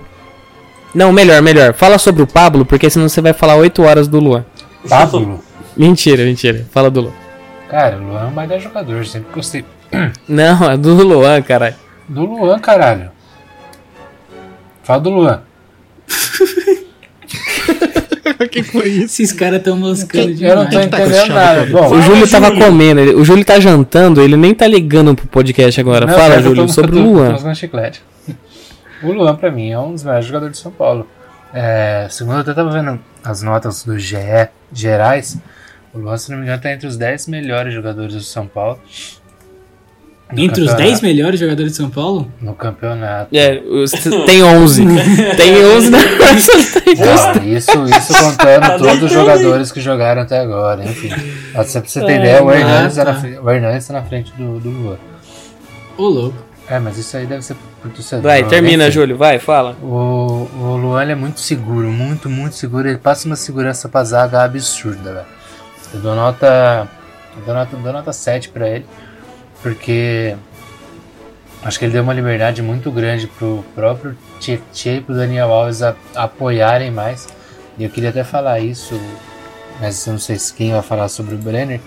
[0.93, 1.73] Não, melhor, melhor.
[1.73, 4.45] Fala sobre o Pablo, porque senão você vai falar 8 horas do Luan.
[4.87, 5.39] Pablo?
[5.75, 6.65] Mentira, mentira.
[6.71, 7.13] Fala do Luan.
[7.69, 9.65] Cara, o Luan é um baita jogador, sempre gostei.
[10.27, 11.75] Não, é do Luan, caralho.
[12.07, 13.11] Do Luan, caralho.
[14.83, 15.41] Fala do Luan.
[18.59, 19.21] O que foi isso?
[19.21, 20.85] Esses caras tão moscando Eu não demais.
[20.85, 21.65] tô tá entendendo chave, nada.
[21.67, 22.65] Bom, O Júlio tava Júlio.
[22.65, 26.05] comendo, ele- o Júlio tá jantando, ele nem tá ligando pro podcast agora.
[26.05, 27.35] Não, Fala, Júlio, tô- sobre eu o tô- Luan.
[27.35, 29.07] tô.
[29.07, 31.07] O Luan, pra mim, é um dos melhores jogadores de São Paulo.
[31.53, 34.17] É, segundo eu até tava vendo as notas do GE
[34.73, 35.37] gerais,
[35.93, 38.79] o Luan, se não me engano, tá entre os 10 melhores jogadores do São Paulo.
[40.31, 42.29] Entre os campeonato- 10 melhores jogadores de São Paulo?
[42.41, 43.29] No campeonato.
[43.33, 43.91] É, os-
[44.25, 44.85] tem 11.
[45.37, 46.51] tem 11 na nossa
[47.39, 51.09] Ah, isso, isso contando Tá todos os jogadores que jogaram até agora, enfim.
[51.53, 53.27] Pra você pra você ter É, ideia, o ah, Hernandes, tá na tá.
[53.41, 54.97] o Hernandes tá na frente do, do Luan.
[55.97, 56.37] Ô, louco.
[56.69, 58.23] É, mas isso aí deve ser por torcedor.
[58.23, 58.93] Vai, termina, enfim.
[58.95, 59.77] Júlio, vai, fala.
[59.81, 62.89] O, o Luan é muito seguro, muito, muito seguro.
[62.89, 65.25] Ele passa uma segurança pra zaga absurda, velho.
[65.93, 66.85] Eu dou nota.
[67.37, 68.85] Eu dou nota, dou nota 7 pra ele.
[69.67, 70.33] Porque.
[71.61, 75.83] Acho que ele deu uma liberdade muito grande pro próprio Tietchan e pro Daniel Alves
[75.83, 77.27] a, apoiarem mais.
[77.77, 78.97] E eu queria até falar isso,
[79.81, 81.81] mas eu não sei se quem vai falar sobre o Brenner.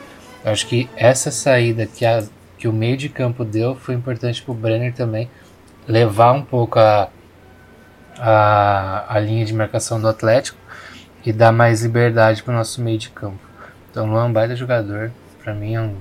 [0.45, 2.23] Eu acho que essa saída que, a,
[2.59, 5.31] que o meio de campo deu foi importante pro Brenner também
[5.89, 7.09] levar um pouco a,
[8.19, 10.59] a, a linha de marcação do Atlético
[11.25, 13.41] e dar mais liberdade para o nosso meio de campo.
[13.91, 15.11] Então, Luan é baita jogador,
[15.43, 15.97] para mim é um,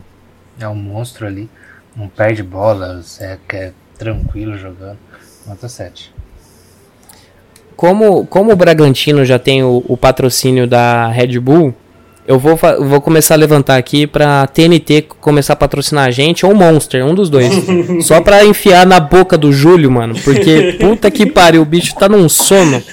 [0.59, 1.49] é um monstro ali,
[1.95, 4.97] não perde bola, é, que é tranquilo jogando.
[5.45, 6.13] Nota 7.
[7.75, 11.73] Como, como o Bragantino já tem o, o patrocínio da Red Bull,
[12.29, 16.53] eu vou, vou começar a levantar aqui pra TNT começar a patrocinar a gente ou
[16.53, 17.51] Monster, um dos dois.
[18.05, 20.13] Só pra enfiar na boca do Júlio, mano.
[20.23, 22.83] Porque puta que pariu, o bicho tá num sono.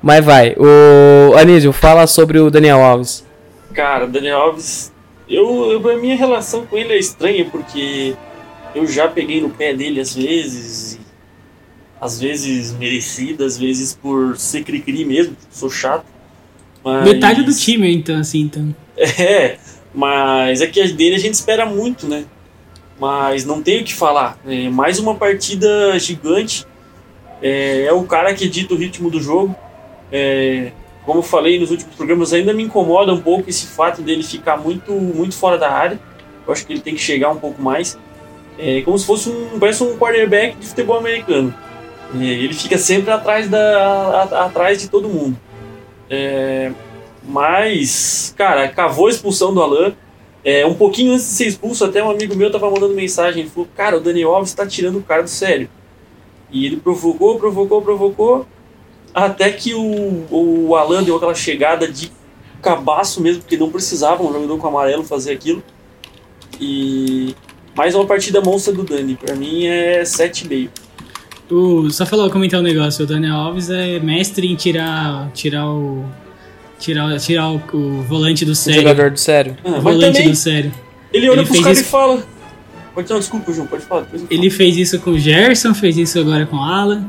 [0.00, 3.26] Mas vai, o Anísio, fala sobre o Daniel Alves.
[3.74, 4.90] Cara, Daniel Alves,
[5.28, 8.14] eu, eu- a minha relação com ele é estranha porque
[8.74, 11.00] eu já peguei no pé dele às vezes, e
[12.00, 16.04] às vezes merecido, às vezes por ser cri-cri mesmo, sou chato.
[16.84, 17.04] Mas...
[17.04, 18.74] Metade do time, então, assim, então.
[18.96, 19.58] É,
[19.94, 22.24] mas é que dele a gente espera muito, né?
[22.98, 24.38] Mas não tenho o que falar.
[24.46, 26.64] É mais uma partida gigante.
[27.42, 29.54] É, é o cara que dita o ritmo do jogo.
[30.12, 30.70] É,
[31.04, 34.56] como eu falei nos últimos programas, ainda me incomoda um pouco esse fato dele ficar
[34.56, 35.98] muito, muito fora da área.
[36.46, 37.98] Eu acho que ele tem que chegar um pouco mais.
[38.58, 41.52] É como se fosse um, parece um quarterback de futebol americano.
[42.14, 43.58] É, ele fica sempre atrás, da,
[44.30, 45.36] a- atrás de todo mundo.
[46.08, 46.70] É,
[47.26, 49.94] mas, cara, cavou a expulsão do Alan.
[50.44, 53.40] É, um pouquinho antes de ser expulso, até um amigo meu tava mandando mensagem.
[53.40, 55.68] Ele falou: Cara, o Daniel Alves tá tirando o cara do sério.
[56.50, 58.46] E ele provocou, provocou, provocou.
[59.14, 62.10] Até que o, o Alan deu aquela chegada de
[62.60, 65.62] cabaço mesmo, porque não precisava um jogador com amarelo fazer aquilo.
[66.60, 67.34] E
[67.76, 69.16] mais uma partida monstra do Dani.
[69.16, 70.68] Pra mim é 7,5.
[71.50, 73.04] O, só falar, comentar um negócio.
[73.04, 76.04] O Daniel Alves é mestre em tirar, tirar o.
[76.78, 78.80] Tirar, tirar o, o volante do O sério.
[78.82, 79.56] jogador do sério.
[79.64, 80.72] Ah, O volante também do sério.
[81.12, 82.24] ele olha ele pros caras e fala.
[82.94, 84.04] Pode não, desculpa, João, pode falar.
[84.04, 84.26] Falo.
[84.30, 87.04] Ele fez isso com o Gerson, fez isso agora com o Alan.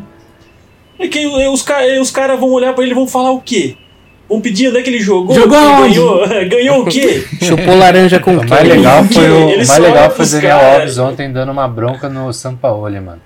[0.97, 1.65] É que os,
[2.01, 3.75] os caras vão olhar pra ele e vão falar o quê?
[4.27, 5.35] Vão pedir onde é que ele jogou?
[5.35, 7.23] Jogou ganhou, ganhou o quê?
[7.41, 10.59] Chupou laranja com O mais legal foi o, o mais legal foi o Daniel.
[10.59, 13.21] Alves ontem dando uma bronca no Sampaoli, mano.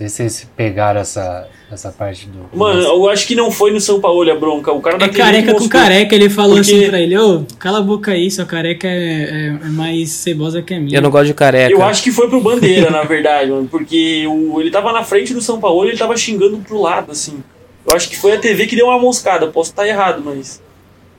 [0.00, 2.56] Não sei se vocês pegaram essa, essa parte do.
[2.56, 4.70] Mano, eu acho que não foi no São Paulo a bronca.
[4.70, 7.78] O cara da É careca com careca, ele falou Porque- assim pra ele, ô, cala
[7.78, 10.96] a boca aí, sua careca é, é- é mais cebosa que a minha.
[10.98, 11.72] Eu não gosto de careca.
[11.72, 13.66] Eu acho que foi pro Bandeira, na verdade, mano.
[13.66, 17.10] Porque o, ele tava na frente do São Paulo e ele tava xingando pro lado,
[17.10, 17.42] assim.
[17.84, 20.62] Eu acho que foi a TV que deu uma moscada, posso estar errado, mas.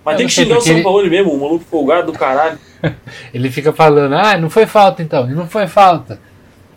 [0.06, 2.58] Mas Eu tem que xingar o São ele- Paulo mesmo, um maluco folgado do caralho.
[3.34, 6.18] Ele fica falando, ah, não foi falta então, não foi falta.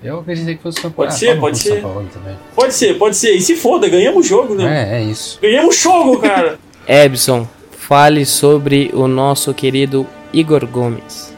[0.02, 1.10] Eu acreditei que fosse São Paulo.
[1.10, 1.80] Pode Ah, ser, pode ser.
[1.82, 2.36] Paulo também.
[2.54, 3.32] Pode ser, pode ser.
[3.32, 4.90] E se foda, ganhamos o jogo, né?
[4.92, 5.38] É, é isso.
[5.40, 6.58] Ganhamos o jogo, cara.
[6.86, 11.32] Ebson, fale sobre o nosso querido Igor Gomes.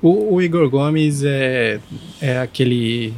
[0.00, 1.78] O, o Igor Gomes é,
[2.20, 3.12] é aquele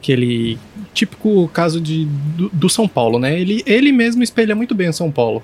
[0.00, 0.56] aquele
[0.94, 3.38] típico caso de, do, do São Paulo, né?
[3.38, 5.42] Ele, ele mesmo espelha muito bem o São Paulo.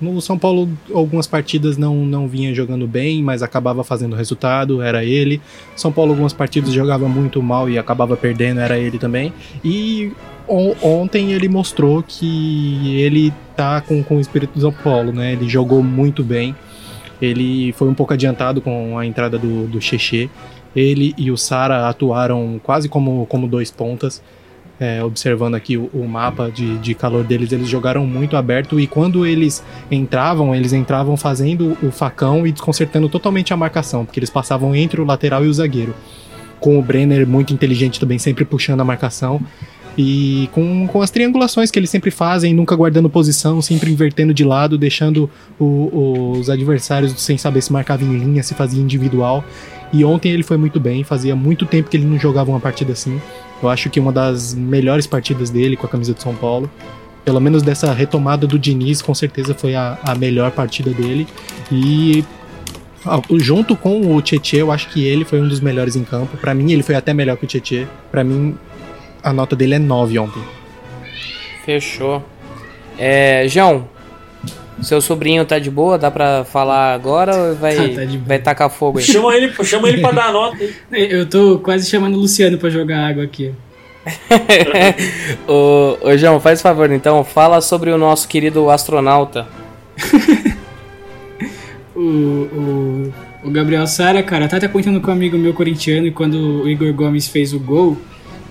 [0.00, 5.04] No São Paulo, algumas partidas não, não vinha jogando bem, mas acabava fazendo resultado, era
[5.04, 5.40] ele.
[5.76, 9.32] São Paulo, algumas partidas jogava muito mal e acabava perdendo, era ele também.
[9.62, 10.10] E
[10.48, 15.32] on- ontem ele mostrou que ele tá com, com o espírito do São Paulo, né?
[15.32, 16.56] Ele jogou muito bem.
[17.20, 20.30] Ele foi um pouco adiantado com a entrada do, do Cheche.
[20.74, 24.22] Ele e o Sara atuaram quase como, como dois pontas.
[24.82, 28.86] É, observando aqui o, o mapa de, de calor deles, eles jogaram muito aberto e
[28.86, 34.30] quando eles entravam, eles entravam fazendo o facão e desconcertando totalmente a marcação, porque eles
[34.30, 35.94] passavam entre o lateral e o zagueiro.
[36.58, 39.38] Com o Brenner muito inteligente também, sempre puxando a marcação.
[39.98, 44.44] E com, com as triangulações que eles sempre fazem, nunca guardando posição, sempre invertendo de
[44.44, 45.28] lado, deixando
[45.58, 49.44] o- os adversários sem saber se marcava em linha, se fazia individual.
[49.92, 52.92] E ontem ele foi muito bem, fazia muito tempo que ele não jogava uma partida
[52.92, 53.20] assim.
[53.62, 56.70] Eu acho que uma das melhores partidas dele com a camisa do São Paulo.
[57.24, 61.28] Pelo menos dessa retomada do Diniz, com certeza foi a, a melhor partida dele.
[61.70, 62.24] E
[63.04, 66.36] ah, junto com o Tietchan, eu acho que ele foi um dos melhores em campo.
[66.36, 67.86] Pra mim, ele foi até melhor que o Tietchan.
[68.10, 68.56] Pra mim,
[69.22, 70.42] a nota dele é 9 ontem.
[71.64, 72.24] Fechou.
[72.98, 73.88] É, João,
[74.82, 75.98] seu sobrinho tá de boa?
[75.98, 78.28] Dá pra falar agora ou vai, Tá, tá de boa.
[78.28, 79.04] vai tacar fogo aí?
[79.04, 80.56] Chama ele, chama ele pra dar a nota.
[80.62, 80.70] hein?
[81.10, 83.52] Eu tô quase chamando o Luciano pra jogar água aqui.
[85.46, 89.46] ô, ô, João, faz favor então, fala sobre o nosso querido astronauta.
[91.94, 93.12] O, o,
[93.44, 96.68] o Gabriel Sara, cara, até tá comentando com um amigo meu corintiano e quando o
[96.68, 97.96] Igor Gomes fez o gol,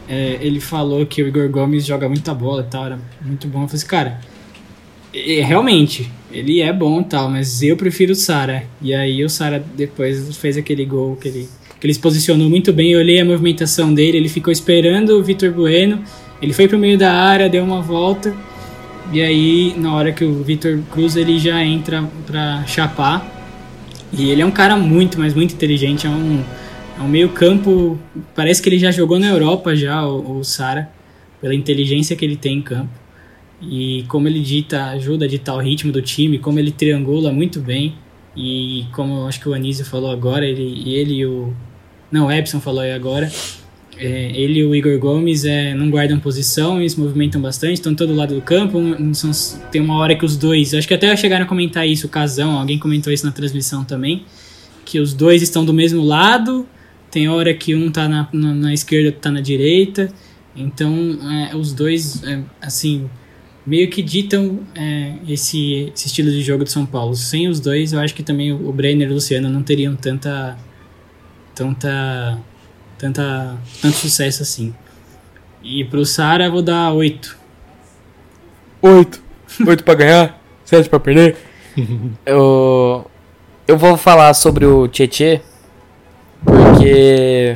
[0.08, 3.64] é, ele falou que o Igor Gomes joga muita bola e tal, era muito bom.
[3.64, 4.20] Eu falei assim, cara,
[5.14, 8.64] é, realmente, ele é bom e tal, mas eu prefiro o Sara.
[8.82, 11.50] E aí o Sara depois fez aquele gol que ele,
[11.80, 12.92] que ele se posicionou muito bem.
[12.92, 16.04] Eu olhei a movimentação dele, ele ficou esperando o Vitor Bueno,
[16.42, 18.34] ele foi pro meio da área, deu uma volta.
[19.12, 23.36] E aí, na hora que o Vitor cruza, ele já entra pra chapar.
[24.14, 26.06] E ele é um cara muito, mas muito inteligente.
[26.06, 26.44] É um,
[27.00, 27.98] é um meio campo.
[28.36, 30.92] Parece que ele já jogou na Europa já, o, o Sara,
[31.42, 32.90] pela inteligência que ele tem em campo.
[33.62, 37.60] E como ele dita, ajuda a ditar o ritmo do time, como ele triangula muito
[37.60, 37.96] bem.
[38.36, 41.54] E como acho que o Anísio falou agora, ele, e ele e o.
[42.12, 43.30] Não, o Epson falou aí agora.
[43.98, 47.94] é, ele e o Igor Gomes é, não guardam posição e se movimentam bastante, estão
[47.94, 48.80] todo lado do campo.
[49.14, 49.32] são-
[49.72, 50.74] tem uma hora que os dois.
[50.74, 54.24] Acho que até chegaram a comentar isso, o Casão, alguém comentou isso na transmissão também.
[54.86, 56.66] Que os dois estão do mesmo lado.
[57.12, 60.14] Tem hora que um tá na, na, na esquerda, outro tá na direita.
[60.56, 61.18] Então,
[61.52, 63.10] é, os dois, é, assim,
[63.70, 67.16] meio que ditam é, esse, esse estilo de jogo do São Paulo.
[67.16, 70.58] Sem os dois, eu acho que também o Brenner e o Luciano não teriam tanta.
[71.54, 72.38] tanta.
[72.98, 74.74] tanta tanto sucesso assim.
[75.62, 77.38] E pro Sara eu vou dar 8.
[78.82, 79.22] Oito.
[79.68, 81.36] Oito pra ganhar, sete pra perder.
[82.26, 83.06] eu,
[83.68, 85.42] eu vou falar sobre o Tietê,
[86.44, 87.54] porque...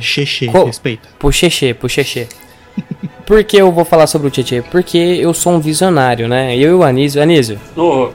[0.50, 1.08] Qual- respeita.
[1.18, 2.28] Pro Xexê, pro Xexê.
[3.26, 4.62] Por que eu vou falar sobre o Tietê?
[4.62, 6.56] Porque eu sou um visionário, né?
[6.56, 7.22] Eu e o Anísio.
[7.22, 8.10] Anísio, Ô,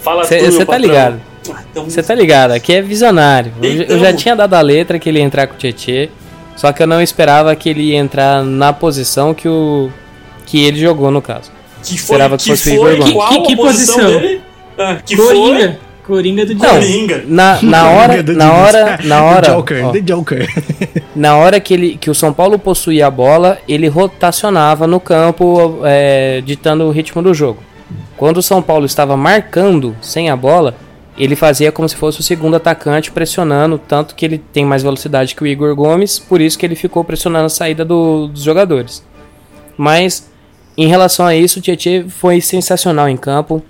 [0.00, 0.88] fala Cê- tudo, cê meu tá patrão.
[0.88, 1.20] ligado.
[1.48, 3.52] Ah, então- você tá ligado, aqui é visionário.
[3.62, 4.16] Eu, já- eu já Então.
[4.20, 6.10] tinha dado a letra que ele ia entrar com o Tietê,
[6.56, 9.90] só que eu não esperava que ele ia entrar na posição que o
[10.44, 11.50] que ele jogou no caso.
[11.82, 13.28] que foi, esperava que que fosse o foi Igor Gomes.
[13.28, 14.20] Que- que a posição, posição?
[14.20, 14.40] dele?
[14.76, 15.76] Ah, que foi
[16.06, 16.46] Coringa.
[16.46, 16.54] Do.
[16.54, 16.70] Dias.
[16.70, 17.24] Coringa.
[17.26, 20.48] Na, na hora, Do na hora, na hora, Joker, ó, The Joker.
[21.16, 25.80] na hora que, ele, que o São Paulo possuía a bola, ele rotacionava no campo,
[25.84, 27.58] é, ditando o ritmo do jogo.
[28.16, 30.74] Quando o São Paulo estava marcando sem a bola,
[31.18, 35.34] ele fazia como se fosse o segundo atacante pressionando, tanto que ele tem mais velocidade
[35.34, 39.02] que o Igor Gomes, por isso que ele ficou pressionando a saída do- dos jogadores.
[39.76, 40.30] Mas
[40.76, 43.62] em relação a isso, o Tietchan foi sensacional em campo.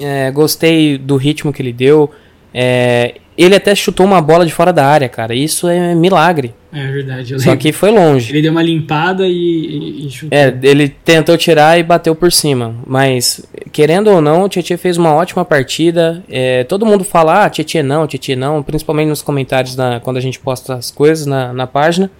[0.00, 2.10] É, gostei do ritmo que ele deu.
[2.52, 5.34] É, ele até chutou uma bola de fora da área, cara.
[5.34, 6.54] Isso é milagre.
[6.72, 8.32] É verdade, Só que foi longe.
[8.32, 10.38] Ele deu uma limpada e, e, e chutou.
[10.38, 12.74] É, ele tentou tirar e bateu por cima.
[12.86, 16.22] Mas, querendo ou não, o Tietchan fez uma ótima partida.
[16.30, 18.62] É, todo mundo fala, ah, Tietchan não, Tietchan não.
[18.62, 22.10] Principalmente nos comentários na- quando a gente posta as coisas na, na página.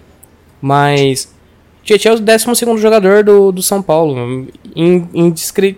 [0.61, 1.33] Mas,
[1.87, 4.45] Tietchan é o 12 jogador do, do São Paulo.
[4.75, 5.77] In, indiscri,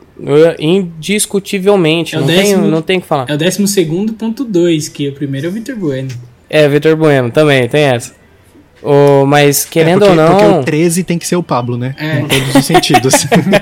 [0.59, 2.15] indiscutivelmente.
[2.15, 3.25] É não, décimo- tem, não tem o que falar.
[3.29, 6.09] É o 12.2, que o primeiro é o Vitor Bueno.
[6.49, 8.13] É, Vitor Bueno, também, tem essa.
[8.81, 10.61] O, mas querendo é porque, ou Porque não.
[10.61, 11.93] o 13 tem que ser o Pablo, né?
[11.97, 12.19] É.
[12.21, 13.13] Em todos os sentidos.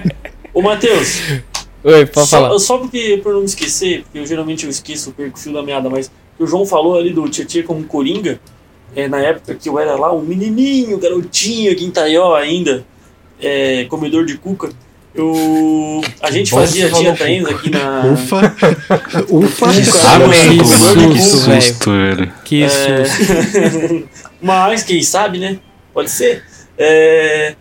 [0.53, 1.21] Ô, Matheus,
[1.83, 2.49] Oi, pode falar.
[2.51, 5.51] só, só porque, por não me esquecer, porque eu geralmente eu esqueço, perco o fio
[5.53, 8.39] da meada, mas o João falou ali do Tietchan como Coringa,
[8.97, 12.83] é, na época que eu era lá um menininho, garotinho aqui em Taió ainda,
[13.39, 14.71] é, comedor de cuca,
[15.13, 18.05] eu, a gente Bom fazia, que falou treinos aqui na...
[18.11, 18.55] Ufa!
[19.29, 19.67] Ufa!
[19.71, 21.61] Que susto, susto, velho.
[21.61, 22.33] susto, velho.
[22.43, 23.59] Que susto.
[23.59, 24.03] É,
[24.41, 25.59] Mas, quem sabe, né?
[25.93, 26.43] Pode ser.
[26.75, 27.55] É,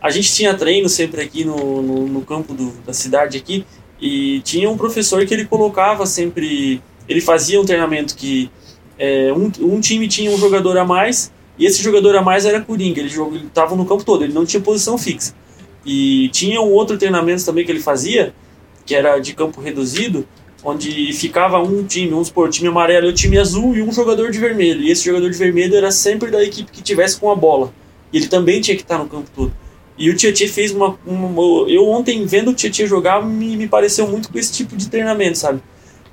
[0.00, 3.64] A gente tinha treino sempre aqui no, no, no campo do- da cidade aqui
[3.98, 6.82] e tinha um professor que ele colocava sempre...
[7.08, 8.50] Ele fazia um treinamento que
[9.02, 12.60] é, um, um time tinha um jogador a mais e esse jogador a mais era
[12.60, 13.00] Coringa.
[13.00, 13.10] Ele
[13.46, 15.34] estava no campo todo, ele não tinha posição fixa.
[15.84, 18.32] E tinha um outro treinamento também que ele fazia,
[18.86, 20.24] que era de campo reduzido,
[20.64, 24.30] onde ficava um time, vamos supor, time amarelo e o time azul e um jogador
[24.30, 24.82] de vermelho.
[24.82, 27.72] E esse jogador de vermelho era sempre da equipe que tivesse com a bola.
[28.12, 29.52] E ele também tinha que estar no campo todo.
[29.98, 34.06] E o Tietchan fez uma, uma- Eu ontem, vendo o Tietchan jogar, me, me pareceu
[34.06, 35.60] muito com esse tipo de treinamento, sabe?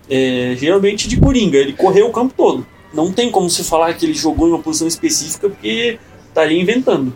[0.10, 2.66] É, geralmente de coringa, ele correu o campo todo.
[2.94, 7.14] Não tem como se falar que ele jogou em uma posição específica, porque estaria inventando.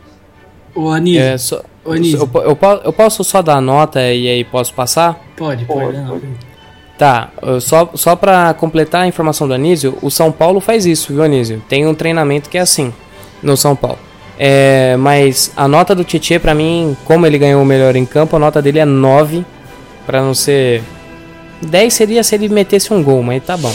[0.76, 4.44] Ô, Anísio, É, só- ô, Anísio, eu, eu eu posso só dar nota e aí
[4.44, 5.20] posso passar?
[5.36, 6.08] pode, pode, Pode, não.
[6.10, 6.28] pode.
[6.98, 11.24] Tá, só, só pra completar a informação do Anísio, o São Paulo faz isso, viu,
[11.24, 11.62] Anísio?
[11.68, 12.94] Tem um treinamento que é assim,
[13.42, 13.98] no São Paulo.
[14.38, 18.36] É, mas a nota do Tietchan, pra mim, como ele ganhou o melhor em campo,
[18.36, 19.44] a nota dele é 9,
[20.06, 20.84] pra não ser...
[21.62, 23.74] 10 seria se ele metesse um gol, mas tá bom.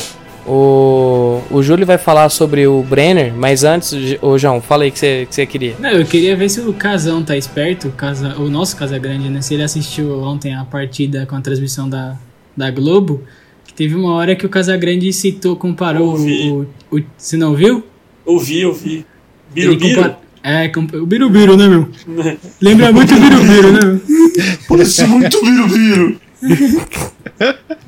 [0.51, 3.93] O, o Júlio vai falar sobre o Brenner, mas antes,
[4.23, 5.75] ô João, fala aí que você, que você queria.
[5.79, 9.29] Não, eu queria ver se o Casão tá esperto, o, Casa, o nosso Casa Grande,
[9.29, 9.43] né?
[9.43, 12.17] Se ele assistiu ontem a partida com a transmissão da,
[12.57, 13.23] da Globo,
[13.67, 16.49] que teve uma hora que o Casa Grande citou, comparou Ouvi.
[16.51, 17.85] o, o, o- Você não viu?
[18.25, 19.05] Ouvi, ouvi.
[19.53, 20.03] Birubiru?
[20.03, 21.89] compa- É, compa- o Birubiru, né, meu?
[22.61, 24.01] Lembra muito o Birubiru, né, meu?
[24.69, 26.17] Parece muito Birubiru.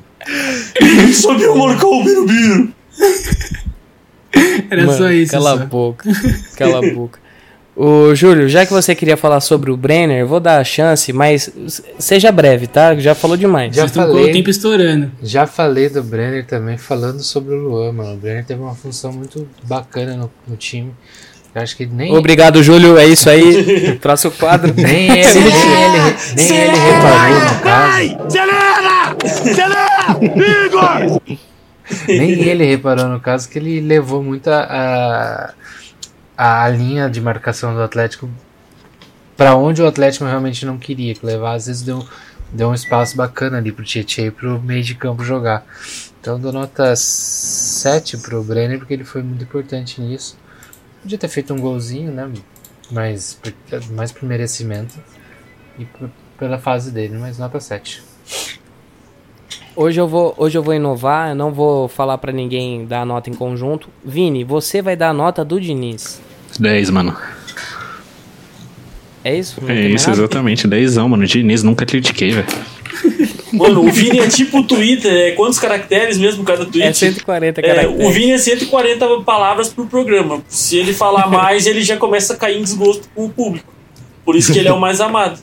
[1.55, 2.73] Marcar o Birubiru.
[4.69, 5.31] Era Mano, só isso.
[5.31, 5.63] Cala só.
[5.63, 6.09] a boca.
[6.55, 7.19] Cala a boca.
[7.75, 11.51] Ô, Júlio, já que você queria falar sobre o Brenner, vou dar a chance, mas
[11.97, 12.95] seja breve, tá?
[12.95, 13.73] Já falou demais.
[13.75, 14.29] Já Vocês falei.
[14.29, 15.11] o tempo estourando.
[15.23, 18.13] Já falei do Brenner também, falando sobre o Luan, mano.
[18.13, 20.91] O Brenner teve uma função muito bacana no, no time.
[21.55, 22.97] Eu acho que nem, Obrigado, Júlio.
[22.97, 23.97] É isso aí.
[24.01, 24.73] Próximo quadro.
[24.75, 28.90] nem ele, nem ele, nem ele reparou no caso.
[32.07, 35.53] Nem ele reparou no caso que ele levou muito a,
[36.37, 38.29] a, a linha de marcação do Atlético
[39.35, 42.05] para onde o Atlético realmente não queria, que levar às vezes deu,
[42.51, 45.65] deu um espaço bacana ali pro Tietchan e pro meio de campo jogar.
[46.19, 50.37] Então dou nota 7 pro Brenner porque ele foi muito importante nisso.
[51.01, 52.29] Podia ter feito um golzinho, né?
[52.91, 53.39] Mas
[53.91, 54.93] mais por merecimento
[55.79, 58.03] e por- pela fase dele, mas nota 7.
[59.81, 61.29] Hoje eu vou, hoje eu vou inovar.
[61.29, 63.89] Eu não vou falar pra ninguém dar a nota em conjunto.
[64.05, 66.21] Vini, você vai dar a nota do Diniz.
[66.59, 67.17] 10, mano.
[69.23, 69.59] É isso?
[69.67, 70.21] É isso, nada?
[70.21, 70.67] exatamente.
[70.67, 71.25] 10, mano.
[71.25, 72.47] Diniz, nunca critiquei, velho.
[73.51, 76.87] Mano, o Vini é tipo o Twitter, é quantos caracteres mesmo cada tweet?
[76.87, 78.05] É 140 É, caracteres.
[78.07, 80.41] o Vini é 140 palavras por programa.
[80.47, 83.73] Se ele falar mais, ele já começa a cair em desgosto com o público.
[84.23, 85.39] Por isso que ele é o mais amado.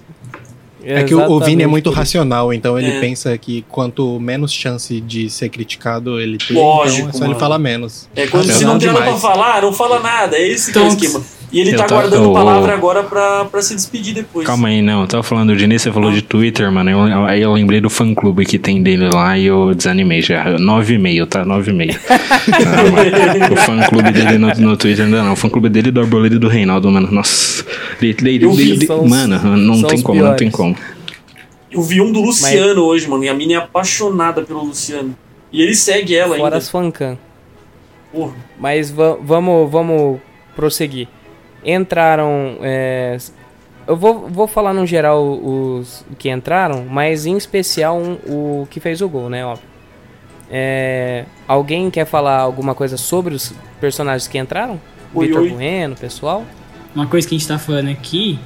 [0.85, 1.99] É que o- o Vini é muito isso.
[1.99, 3.01] racional, então ele É.
[3.01, 7.33] pensa que quanto menos chance de ser criticado ele tem, Lógico, então é só mano.
[7.33, 8.09] ele falar menos.
[8.14, 10.37] É quando se não tem nada pra falar, não fala nada.
[10.37, 11.03] É esse que é o Tonks.
[11.05, 11.24] esquema.
[11.51, 14.46] E ele Eu tá tá- guardando eu- palavra agora pra, pra se despedir depois.
[14.46, 15.01] Calma aí, não.
[15.03, 16.90] Eu tava falando do Diniz, você falou de Twitter, mano.
[16.90, 20.44] Eu- aí eu lembrei do fã clube que tem dele lá e eu desanimei já.
[20.59, 21.44] 9,5, tá?
[21.46, 21.99] 9,5.
[22.11, 25.32] Ah, o fã clube dele no, no Twitter ainda não.
[25.32, 27.11] O fã clube dele do Arboleda e do Reinaldo, mano.
[27.11, 27.64] Nossa.
[27.99, 30.55] De- de- de- de- são mano, não tem como, não tem piores.
[30.55, 30.76] como.
[31.70, 33.24] Eu vi um do Luciano hoje, mano.
[33.24, 35.16] E a mina é apaixonada pelo Luciano.
[35.53, 36.57] E ele segue ela Fora ainda.
[36.59, 37.18] as fancam.
[38.12, 38.32] Porra.
[38.61, 40.18] Mas va- vamos, vamos
[40.57, 41.09] prosseguir.
[41.64, 42.59] Entraram.
[42.62, 43.16] é,
[43.86, 48.80] eu vou, vou falar no geral os que entraram, mas em especial um- o que
[48.80, 49.44] fez o gol, né?
[49.44, 49.66] Óbvio.
[50.50, 54.80] É, alguém quer falar alguma coisa sobre os personagens que entraram?
[55.14, 55.50] Oi, Vitor oi.
[55.50, 56.44] Bueno, pessoal?
[56.94, 58.38] Uma coisa que a gente tá falando aqui,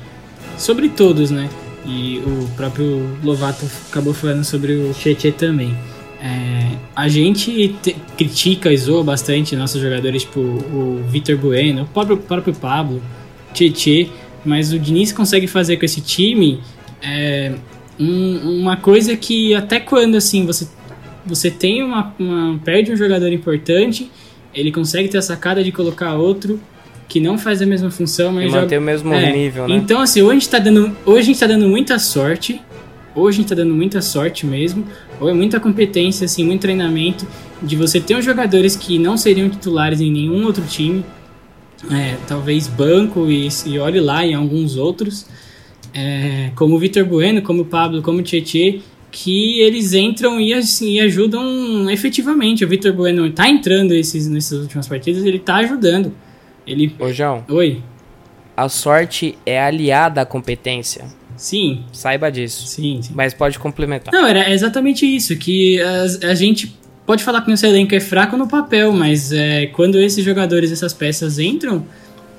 [0.57, 1.49] sobre todos, né?
[1.85, 5.77] E o próprio Lovato acabou falando sobre o Tietchan também.
[6.25, 11.87] É, a gente te- critica e zoa bastante nossos jogadores, tipo o Vitor Bueno, o
[11.87, 13.03] próprio, próprio Pablo,
[13.53, 14.09] Tietchan,
[14.45, 16.61] mas o Diniz consegue fazer com esse time
[17.03, 17.53] é,
[17.99, 20.69] um- uma coisa que até quando assim você,
[21.27, 24.09] você tem uma, uma- perde um jogador importante,
[24.55, 26.61] ele consegue ter a sacada de colocar outro
[27.09, 29.75] que não faz a mesma função, E mas joga- manter o mesmo é, nível, né?
[29.75, 32.61] Então, assim, hoje a gente tá dando, hoje a gente tá dando muita sorte.
[33.15, 34.87] Hoje a gente tá dando muita sorte mesmo.
[35.21, 37.27] Ou é muita competência, assim, muito treinamento.
[37.61, 41.05] De você ter uns jogadores que não seriam titulares em nenhum outro time.
[41.91, 45.27] É, talvez banco e, e olhe lá em alguns outros.
[45.95, 48.81] É, como o Vitor Bueno, como o Pablo, como o Tietê.
[49.11, 52.65] Que eles entram e, assim, e ajudam efetivamente.
[52.65, 56.15] O Vitor Bueno tá entrando esses, nessas últimas partidas, ele tá ajudando.
[56.67, 56.95] Ele.
[56.99, 57.83] Ô, João, Oi.
[58.57, 61.05] a sorte é aliada à competência.
[61.43, 62.69] Sim, Saiba disso.
[62.69, 63.13] sim, sim.
[63.17, 64.15] Mas pode complementar.
[64.15, 68.37] Não, era exatamente isso, que a, a gente pode falar que nosso elenco é fraco
[68.37, 71.85] no papel, mas é, quando esses jogadores, essas peças entram,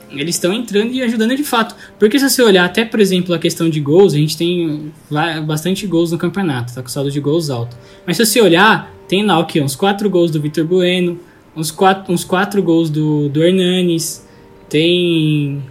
[0.10, 1.76] eles estão entrando e ajudando de fato.
[2.00, 4.94] Porque se você olhar até, por exemplo, a questão de gols, a gente tem
[5.46, 7.76] bastante gols no campeonato, tá com saldo de gols alto.
[8.08, 9.60] Mas se você olhar, tem lá o quê?
[9.60, 11.20] Uns 4 gols do Vitor Bueno,
[11.58, 14.26] uns 4 uns quatro gols do, do Hernanes,
[14.70, 15.62] tem...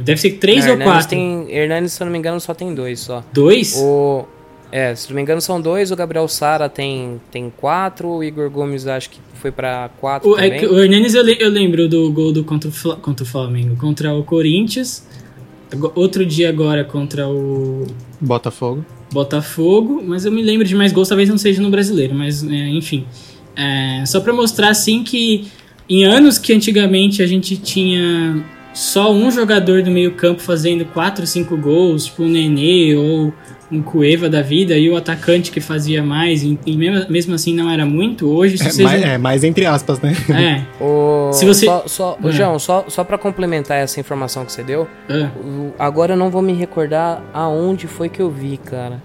[0.00, 1.08] Deve ser 3 ou Hernanes 4.
[1.08, 3.24] Tem, Hernanes, se eu não me engano, só tem dois só.
[3.32, 3.74] Dois?
[3.76, 4.24] O,
[4.70, 5.90] é, se não me engano, são dois.
[5.90, 8.08] O Gabriel Sara tem, tem quatro.
[8.08, 10.58] O Igor Gomes acho que foi pra quatro O, é também.
[10.60, 14.12] que o Hernanes eu, eu lembro do gol do contra o, contra o Flamengo, contra
[14.14, 15.06] o Corinthians.
[15.94, 17.86] Outro dia agora contra o
[18.20, 18.84] Botafogo.
[19.12, 22.68] Botafogo, mas eu me lembro de mais gols, talvez não seja no brasileiro, mas é,
[22.68, 23.06] enfim.
[23.56, 25.48] É, só pra mostrar assim que
[25.88, 28.44] em anos que antigamente a gente tinha
[28.78, 33.32] só um jogador do meio-campo fazendo 4, 5 gols, tipo um Nenê ou
[33.70, 37.68] um Cueva da vida, e o atacante que fazia mais, e, mesmo, mesmo assim não
[37.68, 40.12] era muito, hoje se É, você mais, é, mais entre aspas, né?
[40.30, 42.32] é, O, Se você- Só, só, ô, É.
[42.32, 45.28] João, só, só pra complementar essa informação que você deu, é.
[45.78, 49.02] agora eu não vou me recordar aonde foi que eu vi, cara.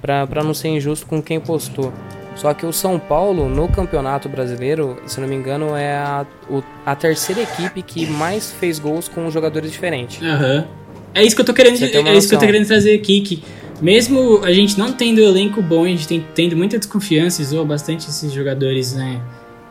[0.00, 1.92] Pra, pra não ser injusto com quem postou.
[2.34, 6.62] Só que o São Paulo, no Campeonato Brasileiro, se não me engano, é a, o-
[6.84, 10.22] a terceira equipe que mais fez gols com jogadores diferentes.
[10.22, 10.66] Aham.
[11.14, 12.38] É isso que eu tô querendo, é isso que eu tô noção.
[12.40, 13.44] querendo trazer aqui, que
[13.82, 18.08] mesmo a gente não tendo elenco bom, a gente tem, tendo muita desconfiança, zoa bastante
[18.08, 19.20] esses jogadores, né,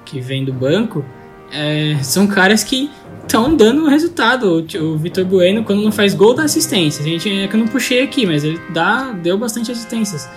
[0.05, 1.03] que vêm do banco,
[1.51, 2.91] é, são caras que
[3.23, 4.63] estão dando resultado.
[4.79, 7.03] O, o Vitor Bueno, quando não faz gol, dá assistência.
[7.03, 10.29] A gente, é que eu não puxei aqui, mas ele dá, deu bastante assistências.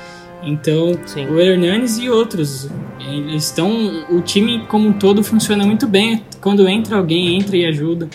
[0.43, 1.27] Então, Sim.
[1.27, 2.69] o Hernanes e outros,
[3.01, 4.05] eles estão.
[4.11, 6.23] O time como um todo funciona muito bem.
[6.41, 8.09] Quando entra alguém, entra e ajuda.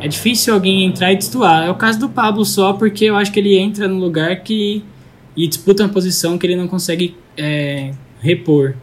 [0.00, 1.66] É difícil alguém entrar e destoar.
[1.66, 4.82] É o caso do Pablo só, porque eu acho que ele entra no lugar que.
[5.36, 8.74] e disputa uma posição que ele não consegue é, repor.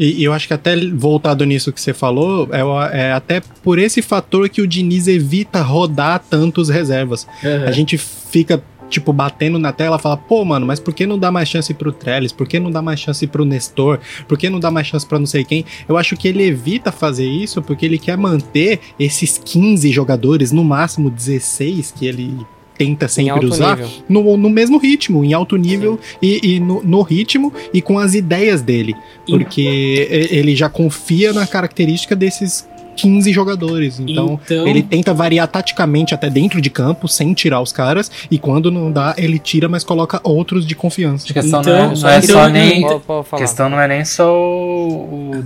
[0.00, 3.78] E, e eu acho que até voltado nisso que você falou, é, é até por
[3.78, 7.26] esse fator que o Diniz evita rodar tantos reservas.
[7.66, 11.30] A gente fica, tipo, batendo na tela fala, pô, mano, mas por que não dá
[11.30, 12.32] mais chance pro Trellis?
[12.32, 14.00] Por que não dá mais chance pro Nestor?
[14.28, 15.64] Por que não dá mais chance pra não sei quem?
[15.88, 20.64] Eu acho que ele evita fazer isso porque ele quer manter esses 15 jogadores, no
[20.64, 22.36] máximo 16, que ele
[22.80, 23.78] tenta Em sempre usar,
[24.08, 28.14] no, no mesmo ritmo, em alto nível e, e no, no ritmo e com as
[28.14, 28.96] ideias dele.
[29.26, 32.66] Porque ele já confia na característica desses
[33.00, 33.98] 15 jogadores.
[34.00, 38.10] Então, Então- ele tenta variar taticamente até dentro de campo, sem tirar os caras.
[38.30, 41.26] E quando não dá, ele tira, mas coloca outros de confiança.
[41.30, 42.84] A questão Então, não é, não é então- só nem.
[42.86, 43.24] A falar.
[43.42, 45.44] questão não é nem só o, o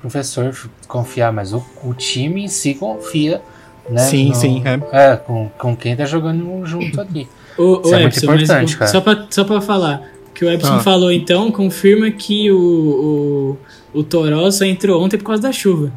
[0.00, 0.54] professor
[0.88, 3.40] confiar, mas o, o time em si confia.
[3.88, 7.28] Né, Sim, no- sim, É, com, com quem tá jogando junto ali.
[7.56, 8.90] O, Isso o é muito Epson, mas importante, o- cara.
[8.90, 10.80] Só pra, só pra falar, o que o Epson Ah.
[10.80, 13.56] falou então confirma que o,
[13.94, 15.92] o, o Toró só entrou ontem por causa da chuva.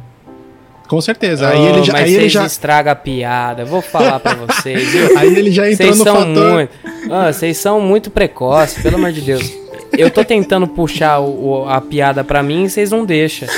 [0.90, 1.48] Com certeza.
[1.48, 3.64] Aí Oh, ele já, mas aí ele vocês já, estragam a piada.
[3.64, 5.10] Vou falar pra vocês, viu?
[5.16, 6.52] aí ele já entrou Vocês no são fator.
[6.52, 6.70] muito.
[7.08, 9.52] Ah, Vocês são muito precoces, pelo amor de Deus.
[9.96, 13.48] Eu tô tentando puxar o- o- a piada pra mim e vocês não deixam.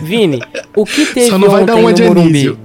[0.00, 0.40] Vini,
[0.74, 2.20] o que teve Só não vai ontem dar uma no Morumbi?
[2.20, 2.58] Anísio.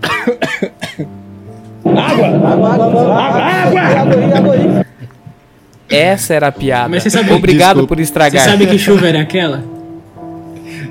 [5.90, 6.90] Essa era a piada.
[6.90, 7.88] Mas você sabe- Obrigado Desculpa.
[7.88, 8.46] por Você estragar.
[8.46, 9.64] sabe que chuva era aquela?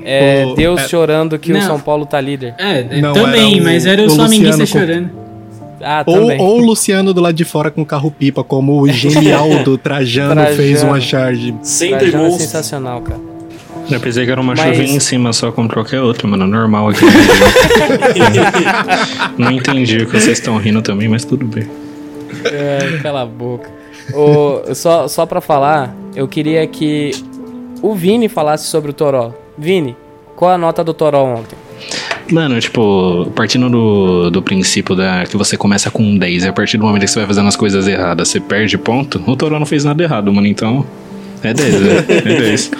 [0.05, 1.61] É, O- Deus é- chorando que o Não.
[1.61, 2.53] São Paulo tá líder.
[2.57, 5.23] É, é, Não, também, era o- mas era o Luciano com- chorando.
[5.85, 9.49] Ah, Ou, ou o Luciano do lado de fora com carro pipa, como o genial
[9.83, 10.55] Trajano, Trajano.
[10.55, 11.53] fez uma charge.
[11.61, 13.19] Sempre Trajano é sensacional, cara.
[13.91, 16.47] Eu pensei que era uma Mas- chuvinha em cima só como qualquer outra, mano.
[16.47, 17.01] Normal aqui.
[19.37, 21.67] Não entendi o que vocês estão rindo também, mas tudo bem.
[22.45, 23.69] É, cala a boca.
[24.13, 27.11] Ô, só, só pra falar, eu queria que
[27.81, 29.33] o Vini falasse sobre o Toró.
[29.57, 29.95] Vini,
[30.35, 31.57] qual a nota do Toró ontem?
[32.31, 36.53] Mano, tipo, partindo do, do princípio da, que você começa com um 10 e a
[36.53, 39.59] partir do momento que você vai fazendo as coisas erradas, você perde ponto, o Toró
[39.59, 40.85] não fez nada errado, mano, então.
[41.43, 42.71] É 10, é, é 10.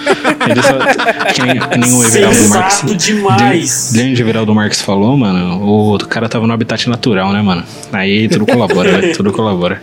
[0.48, 1.32] Ele só.
[1.34, 2.76] Que nem, que nem o Everaldo Marques.
[2.78, 3.90] Sensato demais.
[3.92, 7.62] De, de Everaldo Marques falou, mano, o cara tava no habitat natural, né, mano?
[7.92, 9.08] Aí tudo colabora, né?
[9.14, 9.82] Tudo colabora.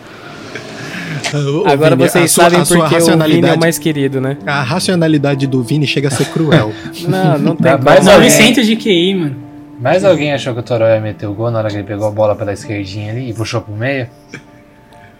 [1.65, 4.37] Agora Vini, vocês a sua- sabem porque o Vini é racionalidade- o mais querido, né?
[4.45, 6.71] A racionalidade do Vini chega a ser cruel.
[7.07, 7.71] Não, não tem né?
[7.71, 9.35] alguém- 900 de QI, mano.
[9.79, 12.07] Mas alguém achou que o Toró ia meter o gol na hora que ele pegou
[12.07, 14.07] a bola pela esquerdinha ali e puxou pro meio?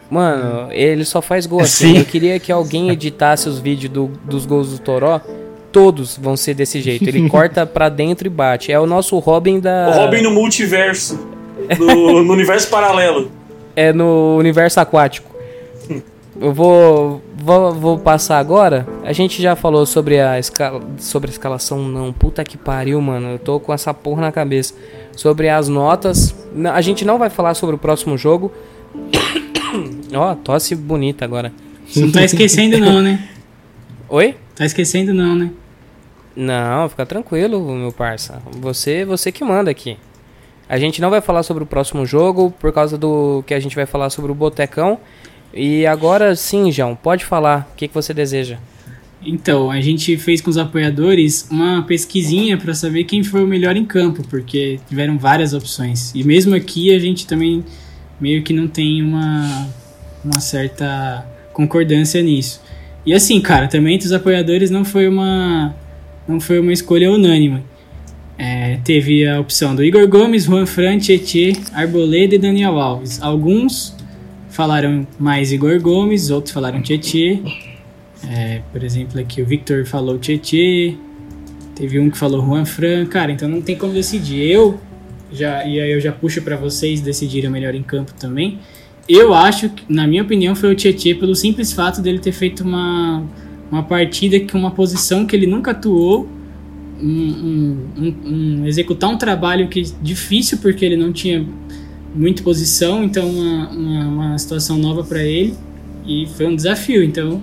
[0.10, 1.94] Mano, ele só faz gol assim.
[1.94, 1.98] Sim.
[2.00, 5.22] Eu queria que alguém editasse os vídeos do- dos gols do Toró.
[5.72, 7.08] Todos vão ser desse jeito.
[7.08, 8.72] Ele corta pra dentro e bate.
[8.74, 9.88] É o nosso Robin da.
[9.90, 11.28] O Robin no multiverso.
[11.80, 13.32] No, no universo paralelo.
[13.76, 15.31] É no universo aquático.
[16.40, 18.88] Eu vou, vou, vou passar agora.
[19.04, 22.14] A gente já falou sobre a, escala, sobre a escalação, não.
[22.14, 23.32] Puta que pariu, mano.
[23.32, 24.74] Eu tô com essa porra na cabeça.
[25.16, 26.34] Sobre as notas.
[26.74, 28.52] A gente não vai falar sobre o próximo jogo.
[30.14, 31.52] Ó, tosse bonita agora.
[31.96, 33.28] Não tá esquecendo, não, né?
[34.08, 34.36] Oi?
[34.56, 35.52] Tá esquecendo, não, né?
[36.36, 38.42] Não, fica tranquilo, meu parça.
[38.60, 39.98] Você, você que manda aqui.
[40.68, 43.76] A gente não vai falar sobre o próximo jogo por causa do que a gente
[43.76, 45.00] vai falar sobre o Botecão.
[45.54, 47.70] E agora sim, João, pode falar.
[47.72, 48.58] O que, que você deseja?
[49.24, 53.76] Então, a gente fez com os apoiadores uma pesquisinha pra saber quem foi o melhor
[53.76, 56.12] em campo, porque tiveram várias opções.
[56.16, 57.64] E mesmo aqui a gente também
[58.20, 59.70] meio que não tem uma,
[60.26, 62.62] uma certa concordância nisso.
[63.06, 65.76] E assim, cara, também entre os apoiadores não foi uma
[66.28, 67.64] não foi uma escolha unânime.
[68.38, 73.22] É, teve a opção do Igor Gomes, Juan Fran, Tietê, Arboleda e Daniel Alves.
[73.22, 73.96] Alguns
[74.52, 77.40] falaram mais Igor Gomes, outros falaram Tietê.
[78.30, 80.96] É, por exemplo, aqui o Victor falou Tietê,
[81.76, 84.46] teve um que falou Juan Fran, cara, então não tem como decidir.
[84.48, 84.80] Eu
[85.34, 88.60] já e aí eu já puxo pra vocês decidirem o melhor em campo também.
[89.10, 92.64] Eu acho que, na minha opinião, foi o Tietê pelo simples fato dele ter feito
[92.64, 93.24] uma,
[93.72, 96.30] uma partida com uma posição que ele nunca atuou,
[97.02, 101.44] um, um- um- executar um trabalho que difícil porque ele não tinha
[102.14, 105.56] muita posição, então uma, uma, uma situação nova para ele
[106.06, 107.04] e foi um desafio.
[107.04, 107.42] Então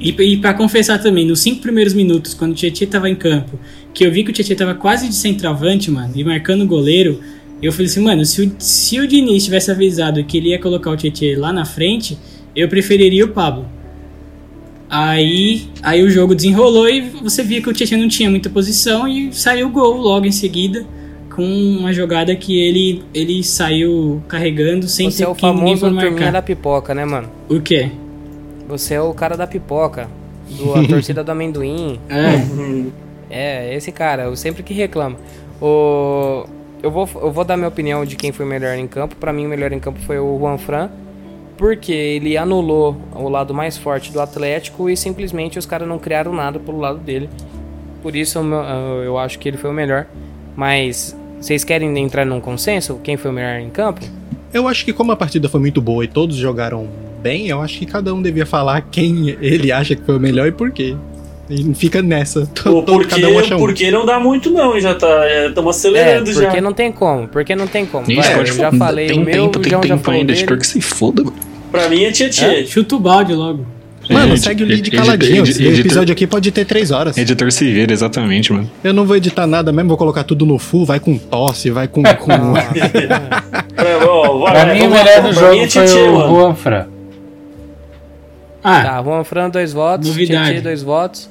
[0.00, 3.58] e, e para confessar também, nos cinco primeiros minutos, quando o Tietchan tava em campo,
[3.92, 7.20] que eu vi que o Tietchan tava quase de centroavante, mano, e marcando o goleiro,
[7.62, 10.90] eu falei assim, mano, se o, se o Diniz tivesse avisado que ele ia colocar
[10.90, 12.18] o Tietchan lá na frente,
[12.54, 13.66] eu preferiria o Pablo.
[14.90, 19.08] Aí, aí o jogo desenrolou e você via que o Tietchan não tinha muita posição
[19.08, 20.84] e saiu o gol logo em seguida,
[21.34, 25.90] com uma jogada que ele, ele saiu carregando sem Você ter é o que famoso
[25.90, 27.28] turminha da pipoca, né, mano?
[27.48, 27.90] O quê?
[28.68, 30.08] Você é o cara da pipoca.
[30.48, 31.98] Do, a torcida do amendoim.
[32.08, 32.94] É.
[33.28, 35.16] É, esse cara, eu sempre que reclamo.
[35.60, 36.46] O,
[36.80, 39.16] eu, vou, eu vou dar minha opinião de quem foi o melhor em campo.
[39.16, 40.88] Pra mim, o melhor em campo foi o Juan Fran.
[41.56, 46.32] Porque ele anulou o lado mais forte do Atlético e simplesmente os caras não criaram
[46.32, 47.28] nada pelo lado dele.
[48.02, 50.06] Por isso eu, eu acho que ele foi o melhor.
[50.56, 52.98] Mas vocês querem entrar num consenso?
[53.02, 54.00] Quem foi o melhor em campo?
[54.52, 56.88] Eu acho que como a partida foi muito boa e todos jogaram
[57.22, 60.46] bem, eu acho que cada um devia falar quem ele acha que foi o melhor
[60.48, 60.96] e por quê.
[61.50, 62.46] E fica nessa.
[62.64, 63.58] Pô, Todo, porque, cada um acha um.
[63.58, 65.06] porque não dá muito, não, já tá.
[65.48, 66.40] Estamos É, acelerando já.
[66.46, 67.28] porque não tem como.
[67.28, 68.10] Porque não tem como.
[68.10, 70.32] Ixi, Vai, eu já falei tem o meu, tempo, tem João tempo ainda.
[70.32, 71.22] Espero que se foda.
[71.22, 71.36] mano.
[71.70, 72.64] Pra mim é Tietchan.
[72.66, 73.66] Chuta o balde logo.
[74.10, 75.42] Mano, segue o lead caladinho.
[75.44, 77.16] Esse editor- episódio aqui pode ter três horas.
[77.16, 78.70] Editor se vira, exatamente, mano.
[78.82, 81.88] Eu não vou editar nada mesmo, vou colocar tudo no full, vai com tosse, vai
[81.88, 82.02] com.
[82.02, 82.32] com...
[83.74, 86.28] Pra, mim, o melhor do jogo é foi o.
[86.28, 86.86] Juan Fran.
[88.62, 90.08] Ah, Tá, Juan Fran, dois votos.
[90.08, 90.44] Novidade.
[90.46, 91.30] Tietchan, dois votos.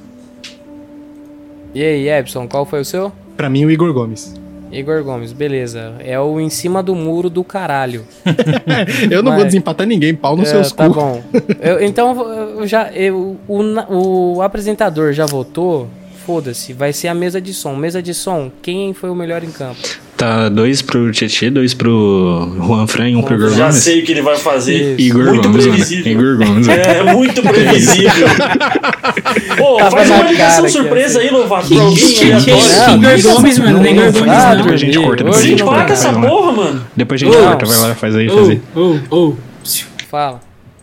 [1.74, 3.12] E aí, Epson, qual foi o seu?
[3.36, 4.36] pra mim, o Igor Gomes.
[4.74, 5.94] Igor Gomes, beleza.
[6.00, 8.04] É o em cima do muro do caralho.
[9.10, 9.40] Eu não Vai.
[9.40, 10.94] vou desempatar ninguém, pau nos É, seus tá cu.
[10.96, 11.24] bom.
[11.62, 12.22] Eu- então,
[12.60, 15.88] eu já, eu- o, o apresentador já votou.
[16.26, 17.76] Foda-se, vai ser a mesa de som.
[17.76, 19.78] Mesa de som, quem foi o melhor em campo?
[20.16, 23.84] Tá dois pro Tietchan, dois pro Juan Fran e um pro Igor Já Gomes.
[23.84, 24.96] sei o que ele vai fazer.
[25.00, 25.78] Igor muito Gomes, mano.
[25.78, 26.12] previsível.
[26.12, 26.80] Igor Gomes, mano.
[26.82, 28.28] É, muito previsível.
[29.58, 31.68] Pô, Tava faz uma ligação surpresa ia aí, Lovato.
[31.68, 32.44] Pra alguém aleatório.
[32.44, 32.52] que
[32.94, 34.58] Igor Gomes, mano, não é Igor Gomes, não.
[34.58, 35.24] Depois a gente corta.
[35.24, 35.94] Depois a gente corta.
[35.94, 36.30] essa vai lá.
[36.30, 36.86] porra, mano.
[36.96, 38.62] Depois a gente corta, vai lá, faz aí, faz aí.
[38.76, 39.34] Ô, ô, ô.
[40.10, 40.42] Fala.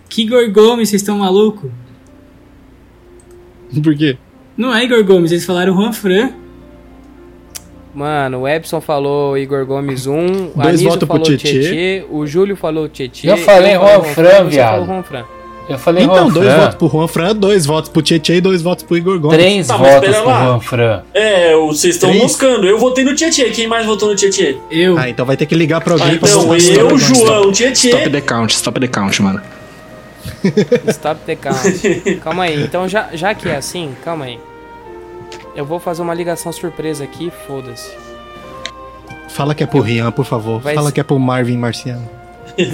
[0.09, 1.71] Que Igor Gomes, vocês estão malucos?
[3.83, 4.17] Por quê?
[4.57, 6.31] Não é Igor Gomes, eles falaram Juan Fran.
[7.95, 11.49] Mano, o Epson falou Igor Gomes 1, o Dois Anísio falou Tietê.
[11.61, 13.29] Tietê, o Júlio falou Tietê.
[13.31, 14.87] Eu falei falei Juan Fran, viado.
[14.87, 15.25] Juan Fran.
[15.69, 16.61] Eu falei Então, Juan dois Fran.
[16.61, 19.37] votos pro Juan Fran, dois votos pro Tietchan e dois votos pro Igor Gomes.
[19.39, 20.45] Três Tá, votos pro lá.
[20.47, 21.03] Juan Fran.
[21.15, 22.23] É, vocês estão Três?
[22.23, 22.67] moscando.
[22.67, 23.51] Eu votei no Tietê.
[23.51, 24.57] Quem mais votou no Tietê?
[24.71, 24.97] Eu.
[24.99, 27.15] Ah, então vai ter que ligar pra alguém Ah, pra então, mostrar esse eu, negócio.
[27.15, 28.11] João, Stop Tietê.
[28.11, 29.41] the count, stop the count, mano.
[30.89, 32.19] Stop the count.
[32.23, 32.63] calma aí.
[32.63, 34.39] Então, já, já que é assim, calma aí.
[35.55, 37.91] Eu vou fazer uma ligação surpresa aqui, foda-se.
[39.29, 40.61] Fala que é pro Rian, por favor.
[40.61, 42.09] Vai Fala ser- que é pro Marvin Marciano.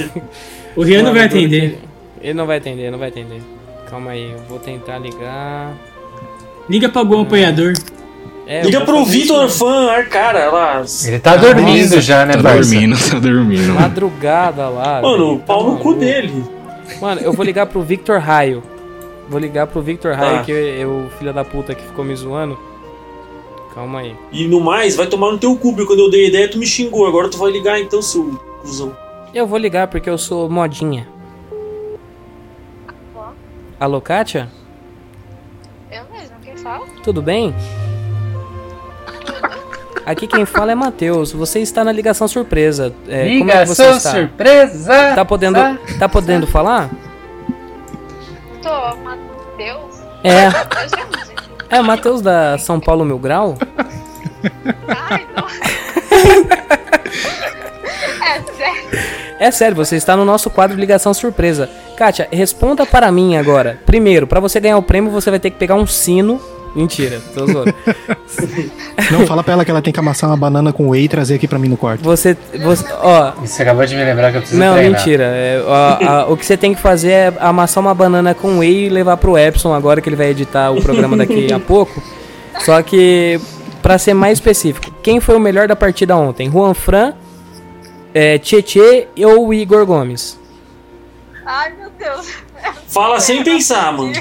[0.76, 1.78] O Rian não vai atender.
[2.20, 3.40] Ele, não vai atender, não vai atender.
[3.88, 5.72] Calma aí, eu vou tentar ligar.
[6.68, 7.72] Liga pra algum apoiador.
[8.46, 10.84] É, eu Liga pro Vitor isso Fã, ar cara, lá.
[11.06, 12.00] Ele tá dormindo beleza.
[12.02, 12.70] já, né, Tá Barça?
[12.70, 13.72] dormindo, tá dormindo.
[13.72, 15.00] Madrugada lá.
[15.00, 16.44] Mano, velho, pau tá no cu dele.
[17.00, 18.62] Mano, eu vou ligar pro Victor Raio.
[19.28, 20.12] Vou ligar pro Victor.
[20.14, 22.58] Raio, que é o filho da puta que ficou me zoando.
[23.76, 24.16] Calma aí.
[24.32, 26.56] E no mais, vai tomar no teu cu, porque quando eu dei a ideia, tu
[26.56, 27.06] me xingou.
[27.06, 28.24] Agora tu vai ligar então, seu
[28.62, 28.96] cuzão.
[29.34, 31.06] Eu vou ligar porque eu sou modinha.
[33.78, 34.48] Alô, Kátia?
[35.92, 36.86] Eu mesmo, quem fala?
[37.04, 37.54] Tudo bem?
[40.06, 41.32] Aqui quem fala é Matheus.
[41.32, 42.94] Você está na ligação surpresa.
[43.06, 44.10] É, como é que você Ligação está?
[44.12, 45.14] surpresa!
[45.14, 45.58] Tá podendo,
[45.98, 46.88] tá podendo falar?
[48.62, 50.00] Tô, Matheus.
[50.24, 50.48] É.
[51.68, 53.56] É, Matheus da São Paulo Mil Grau?
[54.88, 55.26] Ai,
[58.36, 58.88] é sério.
[59.38, 61.68] É sério, você está no nosso quadro Ligação Surpresa.
[61.96, 63.80] Kátia, responda para mim agora.
[63.84, 66.40] Primeiro, para você ganhar o prêmio, você vai ter que pegar um sino.
[66.76, 67.74] Mentira, tô zoando.
[69.10, 71.36] Não, fala pra ela que ela tem que amassar uma banana com whey e trazer
[71.36, 72.02] aqui pra mim no quarto.
[72.04, 74.98] Você, você ó, Você acabou de me lembrar que eu preciso não, treinar.
[75.00, 75.24] mentira.
[75.24, 78.86] É, ó, a- o que você tem que fazer é amassar uma banana com whey
[78.86, 82.02] e levar pro Epson agora que ele vai editar o programa daqui a pouco.
[82.64, 83.40] Só que,
[83.80, 86.50] pra ser mais específico, quem foi o melhor da partida ontem?
[86.50, 87.14] Juan Fran,
[88.12, 90.38] é, Tietê ou Igor Gomes?
[91.46, 92.28] Ai, meu Deus.
[92.88, 94.12] Fala sem pensar, mano.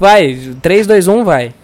[0.00, 1.54] Vai, 3, 2, 1, vai.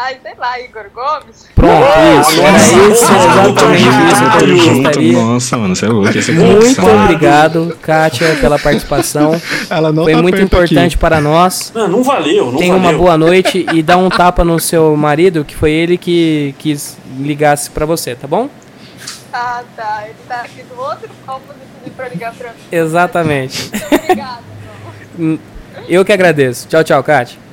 [0.00, 1.48] Ai, sei lá, Igor Gomes.
[1.56, 1.84] Pronto,
[2.20, 2.40] isso.
[2.40, 6.08] Era nossa, isso, exatamente isso Tamo junto, nossa, mano, você é louco.
[6.08, 9.32] É Muito obrigado, Kátia, pela participação.
[9.68, 10.96] Ela não Foi tá muito importante aqui.
[10.98, 11.72] para nós.
[11.74, 12.98] Não, não valeu, não Tenha uma valeu.
[12.98, 17.68] boa noite e dá um tapa no seu marido, que foi ele que quis ligasse
[17.68, 18.48] pra você, tá bom?
[19.32, 20.02] Ah, tá.
[20.04, 21.42] Ele tá aqui do outro copo
[21.82, 22.58] pediu pra ligar pra mim.
[22.70, 23.68] Exatamente.
[23.70, 24.42] Muito obrigada.
[25.88, 26.68] Eu que agradeço.
[26.68, 27.47] Tchau, tchau, Kátia.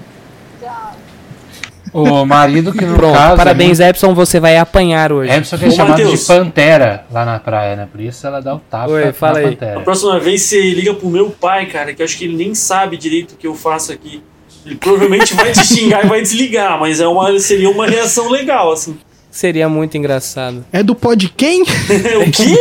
[1.97, 3.37] O marido que no Pronto, caso...
[3.37, 5.31] parabéns, Epson, você vai apanhar hoje.
[5.31, 6.19] É Epson que é Ô, chamado Matheus.
[6.19, 7.87] de Pantera lá na praia, né?
[7.89, 9.45] Por isso ela dá o tapa Oi, na fala aí.
[9.45, 9.79] A Pantera.
[9.79, 12.97] próxima vez você liga pro meu pai, cara, que eu acho que ele nem sabe
[12.97, 14.21] direito o que eu faço aqui.
[14.65, 18.71] Ele provavelmente vai te xingar e vai desligar, mas é uma, seria uma reação legal,
[18.73, 18.97] assim.
[19.35, 20.63] Seria muito engraçado.
[20.71, 21.61] É do pod quem?
[21.67, 22.57] o quê?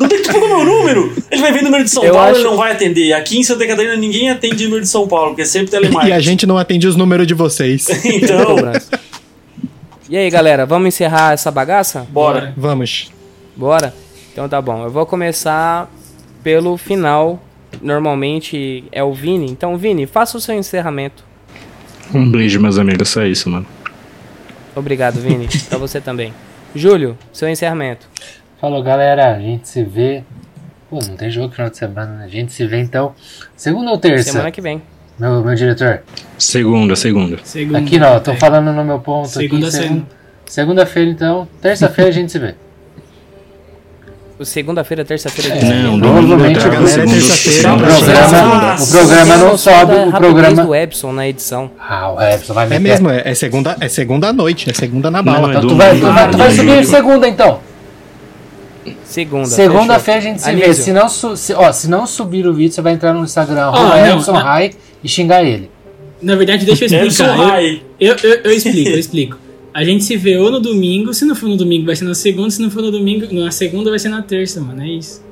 [0.00, 1.14] Não tem que tu pegou meu número?
[1.30, 3.12] Ele vai ver número de São Eu Paulo acho- ele não vai atender.
[3.12, 5.80] Aqui em Santa Catarina ninguém atende número de São Paulo, porque é sempre E a
[5.82, 6.20] telemarketing.
[6.22, 7.86] gente não atende os números de vocês.
[8.02, 8.56] Então.
[10.08, 12.06] E aí, galera, vamos encerrar essa bagaça?
[12.10, 12.54] bora.
[12.56, 13.10] Vamos.
[13.54, 13.94] Bora?
[14.32, 14.84] Então tá bom.
[14.84, 15.90] Eu vou começar
[16.42, 17.42] pelo final.
[17.82, 19.50] Normalmente é o Vini.
[19.50, 21.22] Então, Vini, faça o seu encerramento.
[22.14, 23.66] Um beijo, meus amigos, só isso, mano.
[24.74, 25.48] Obrigado, Vini.
[25.68, 26.32] pra você também.
[26.74, 28.06] Júlio, seu encerramento.
[28.60, 29.34] Falou, galera.
[29.36, 30.22] A gente se vê...
[30.88, 32.24] Pô, não tem jogo no final de semana, né?
[32.24, 33.14] A gente se vê, então,
[33.56, 34.30] segunda ou terça?
[34.32, 34.82] Semana que vem.
[35.18, 36.02] Meu, meu diretor.
[36.38, 37.38] Segunda, segunda.
[37.44, 37.78] Segunda.
[37.78, 38.36] Aqui não, tô É.
[38.36, 39.76] falando no meu ponto Segunda, aqui.
[39.76, 40.06] segun- segunda.
[40.46, 41.48] Segunda-feira, então.
[41.62, 42.54] Terça-feira a gente se vê.
[44.44, 45.54] Segunda-feira, terça-feira.
[45.64, 49.94] Não, Provavelmente domingo, a galera segundo, é terça-feira, segundo, O programa, o programa não sobe,
[49.94, 50.64] o programa...
[50.64, 51.70] do Epson na edição.
[51.78, 52.80] Ah, o Epson vai É meter.
[52.80, 55.48] mesmo, é, é segunda, é segunda noite, é segunda na Não, bala.
[55.54, 57.60] é Então tu vai, tu vai, tu vai subir segunda, então.
[59.04, 59.46] Segunda.
[59.46, 60.64] Segunda-feira a gente se vê.
[60.64, 60.84] Anísio.
[60.84, 63.60] Se não, su- se, ó, se não subir o vídeo, você vai entrar no Instagram,
[63.60, 64.32] Ah, arroba não, Epson.
[64.32, 64.70] High
[65.04, 65.70] e xingar ele.
[66.20, 67.36] Na verdade, deixa eu Edson explicar.
[67.36, 67.82] Rai.
[68.00, 69.38] Eu, eu, eu, eu explico, eu explico.
[69.74, 72.14] A gente se vê ou no domingo, se não for no domingo vai ser na
[72.14, 75.22] segunda, se não for no domingo, na segunda vai ser na terça, mano, é isso.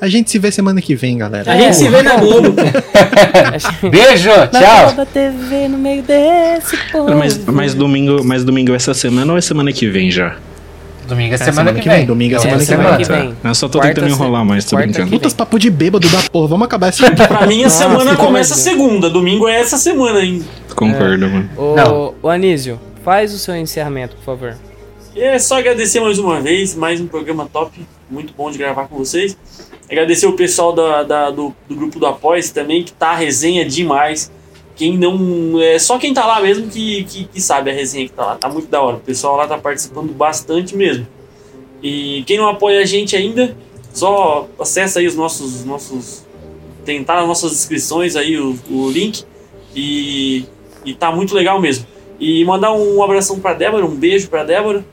[0.00, 1.50] A gente se vê semana que vem, galera.
[1.52, 2.52] A gente se vê na Globo.
[3.88, 4.92] Beijo, tchau.
[4.94, 7.14] da TV no meio desse povo.
[7.16, 10.36] Mas, mas, domingo, mas domingo essa semana ou é semana que vem já?
[11.08, 12.06] Domingo é É, semana, que vem.
[12.06, 13.20] Domingo é É, semana, semana que que vem.
[13.28, 13.34] vem.
[13.42, 15.10] Eu só tô Quarta, tentando enrolar mais, tô brincando.
[15.10, 16.48] Putas papo de bêbado da porra.
[16.48, 16.98] Vamos acabar esse.
[17.12, 19.08] Pra mim, a Nossa, semana começa segunda.
[19.10, 20.44] Domingo é essa semana ainda.
[20.74, 21.50] Concordo, mano.
[21.56, 22.14] Ô, Não.
[22.22, 24.56] ô, Anísio, faz o seu encerramento, por favor.
[25.14, 28.96] É só agradecer mais uma vez, mais um programa top, muito bom de gravar com
[28.96, 29.36] vocês.
[29.90, 33.64] Agradecer o pessoal da, da- do, do grupo do Apoia também, que tá a resenha
[33.64, 34.30] demais.
[34.76, 35.60] Quem não.
[35.60, 38.36] É só quem tá lá mesmo que, que, que sabe a resenha que tá lá.
[38.36, 38.96] Tá muito da hora.
[38.96, 41.06] O pessoal lá tá participando bastante mesmo.
[41.82, 43.56] E quem não apoia a gente ainda,
[43.92, 46.24] só acessa aí os nossos, nossos
[46.84, 49.24] Tem tá nas nossas descrições aí o, o link.
[49.74, 50.44] E,
[50.84, 51.84] e tá muito legal mesmo.
[52.20, 54.84] E mandar um abração pra Débora, um beijo pra Débora.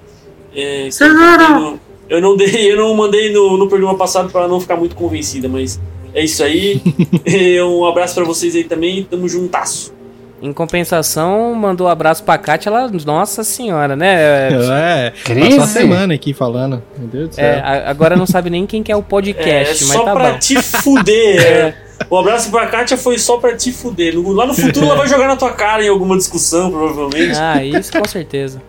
[0.56, 4.60] É, eu não- eu não dei, eu não mandei no, no programa passado para não
[4.62, 5.80] ficar muito convencida, mas
[6.14, 6.82] é isso aí.
[7.68, 9.94] Um abraço pra vocês aí também, tamo juntasso.
[10.40, 14.50] Em compensação, mandou um abraço pra Kátia, ela, nossa senhora, né?
[14.52, 15.50] É, Crise?
[15.58, 16.84] passou a semana aqui falando.
[16.98, 17.44] Meu Deus do céu.
[17.46, 20.14] É, a- agora não sabe nem quem que é o É, podcast, mas só tá
[20.14, 20.40] pra bom.
[20.40, 21.42] te fuder.
[21.42, 21.74] é.
[22.08, 24.14] O abraço pra Kátia foi só pra te fuder.
[24.16, 27.36] Lá no futuro ela vai jogar na tua cara em alguma discussão, provavelmente.
[27.40, 28.62] Ah, isso com certeza.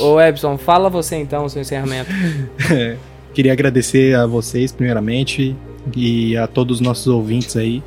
[0.00, 2.10] Ô, Ebson, fala você então, o seu encerramento.
[2.72, 2.96] É,
[3.34, 5.54] Queria agradecer a vocês, primeiramente,
[5.94, 7.80] e a todos os nossos ouvintes aí,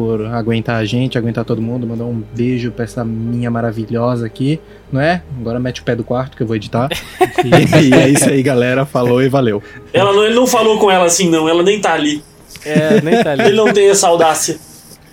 [0.00, 1.86] por aguentar a gente, aguentar todo mundo.
[1.86, 4.58] Mandar um beijo pra essa minha maravilhosa aqui,
[4.90, 5.22] não é?
[5.38, 6.88] Agora mete o pé do quarto que eu vou editar.
[7.44, 8.86] e, e é isso aí, galera.
[8.86, 9.62] Falou e valeu.
[9.92, 11.46] Ela não, ele não falou com ela assim, não.
[11.46, 12.24] Ela nem tá ali.
[12.64, 13.56] É, nem tá Ele ali.
[13.56, 14.58] não tem essa audácia.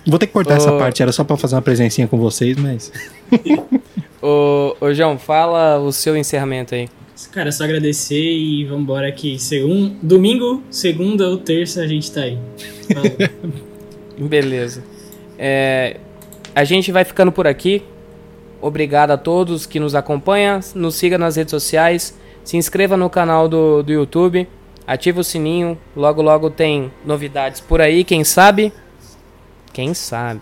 [0.06, 2.90] Vou ter que cortar essa parte, era só pra fazer uma presencinha com vocês, mas.
[4.22, 6.88] Ô, ô, João, fala o seu encerramento aí.
[7.30, 9.96] Cara, é só agradecer e vambora que segun...
[10.02, 12.38] domingo, segunda ou terça a gente tá aí.
[12.90, 13.58] Falou.
[14.18, 14.82] Beleza.
[15.38, 15.96] É,
[16.54, 17.82] a gente vai ficando por aqui.
[18.60, 20.60] Obrigado a todos que nos acompanham.
[20.74, 22.18] Nos siga nas redes sociais.
[22.42, 24.48] Se inscreva no canal do, do YouTube.
[24.86, 25.78] Ativa o sininho.
[25.94, 28.02] Logo, logo tem novidades por aí.
[28.04, 28.72] Quem sabe?
[29.72, 30.40] Quem sabe?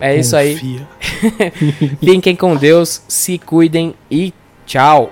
[0.00, 0.54] É isso aí.
[0.54, 0.88] Confia.
[2.00, 3.02] Fiquem com Deus.
[3.06, 4.32] Se cuidem e
[4.66, 5.10] tchau.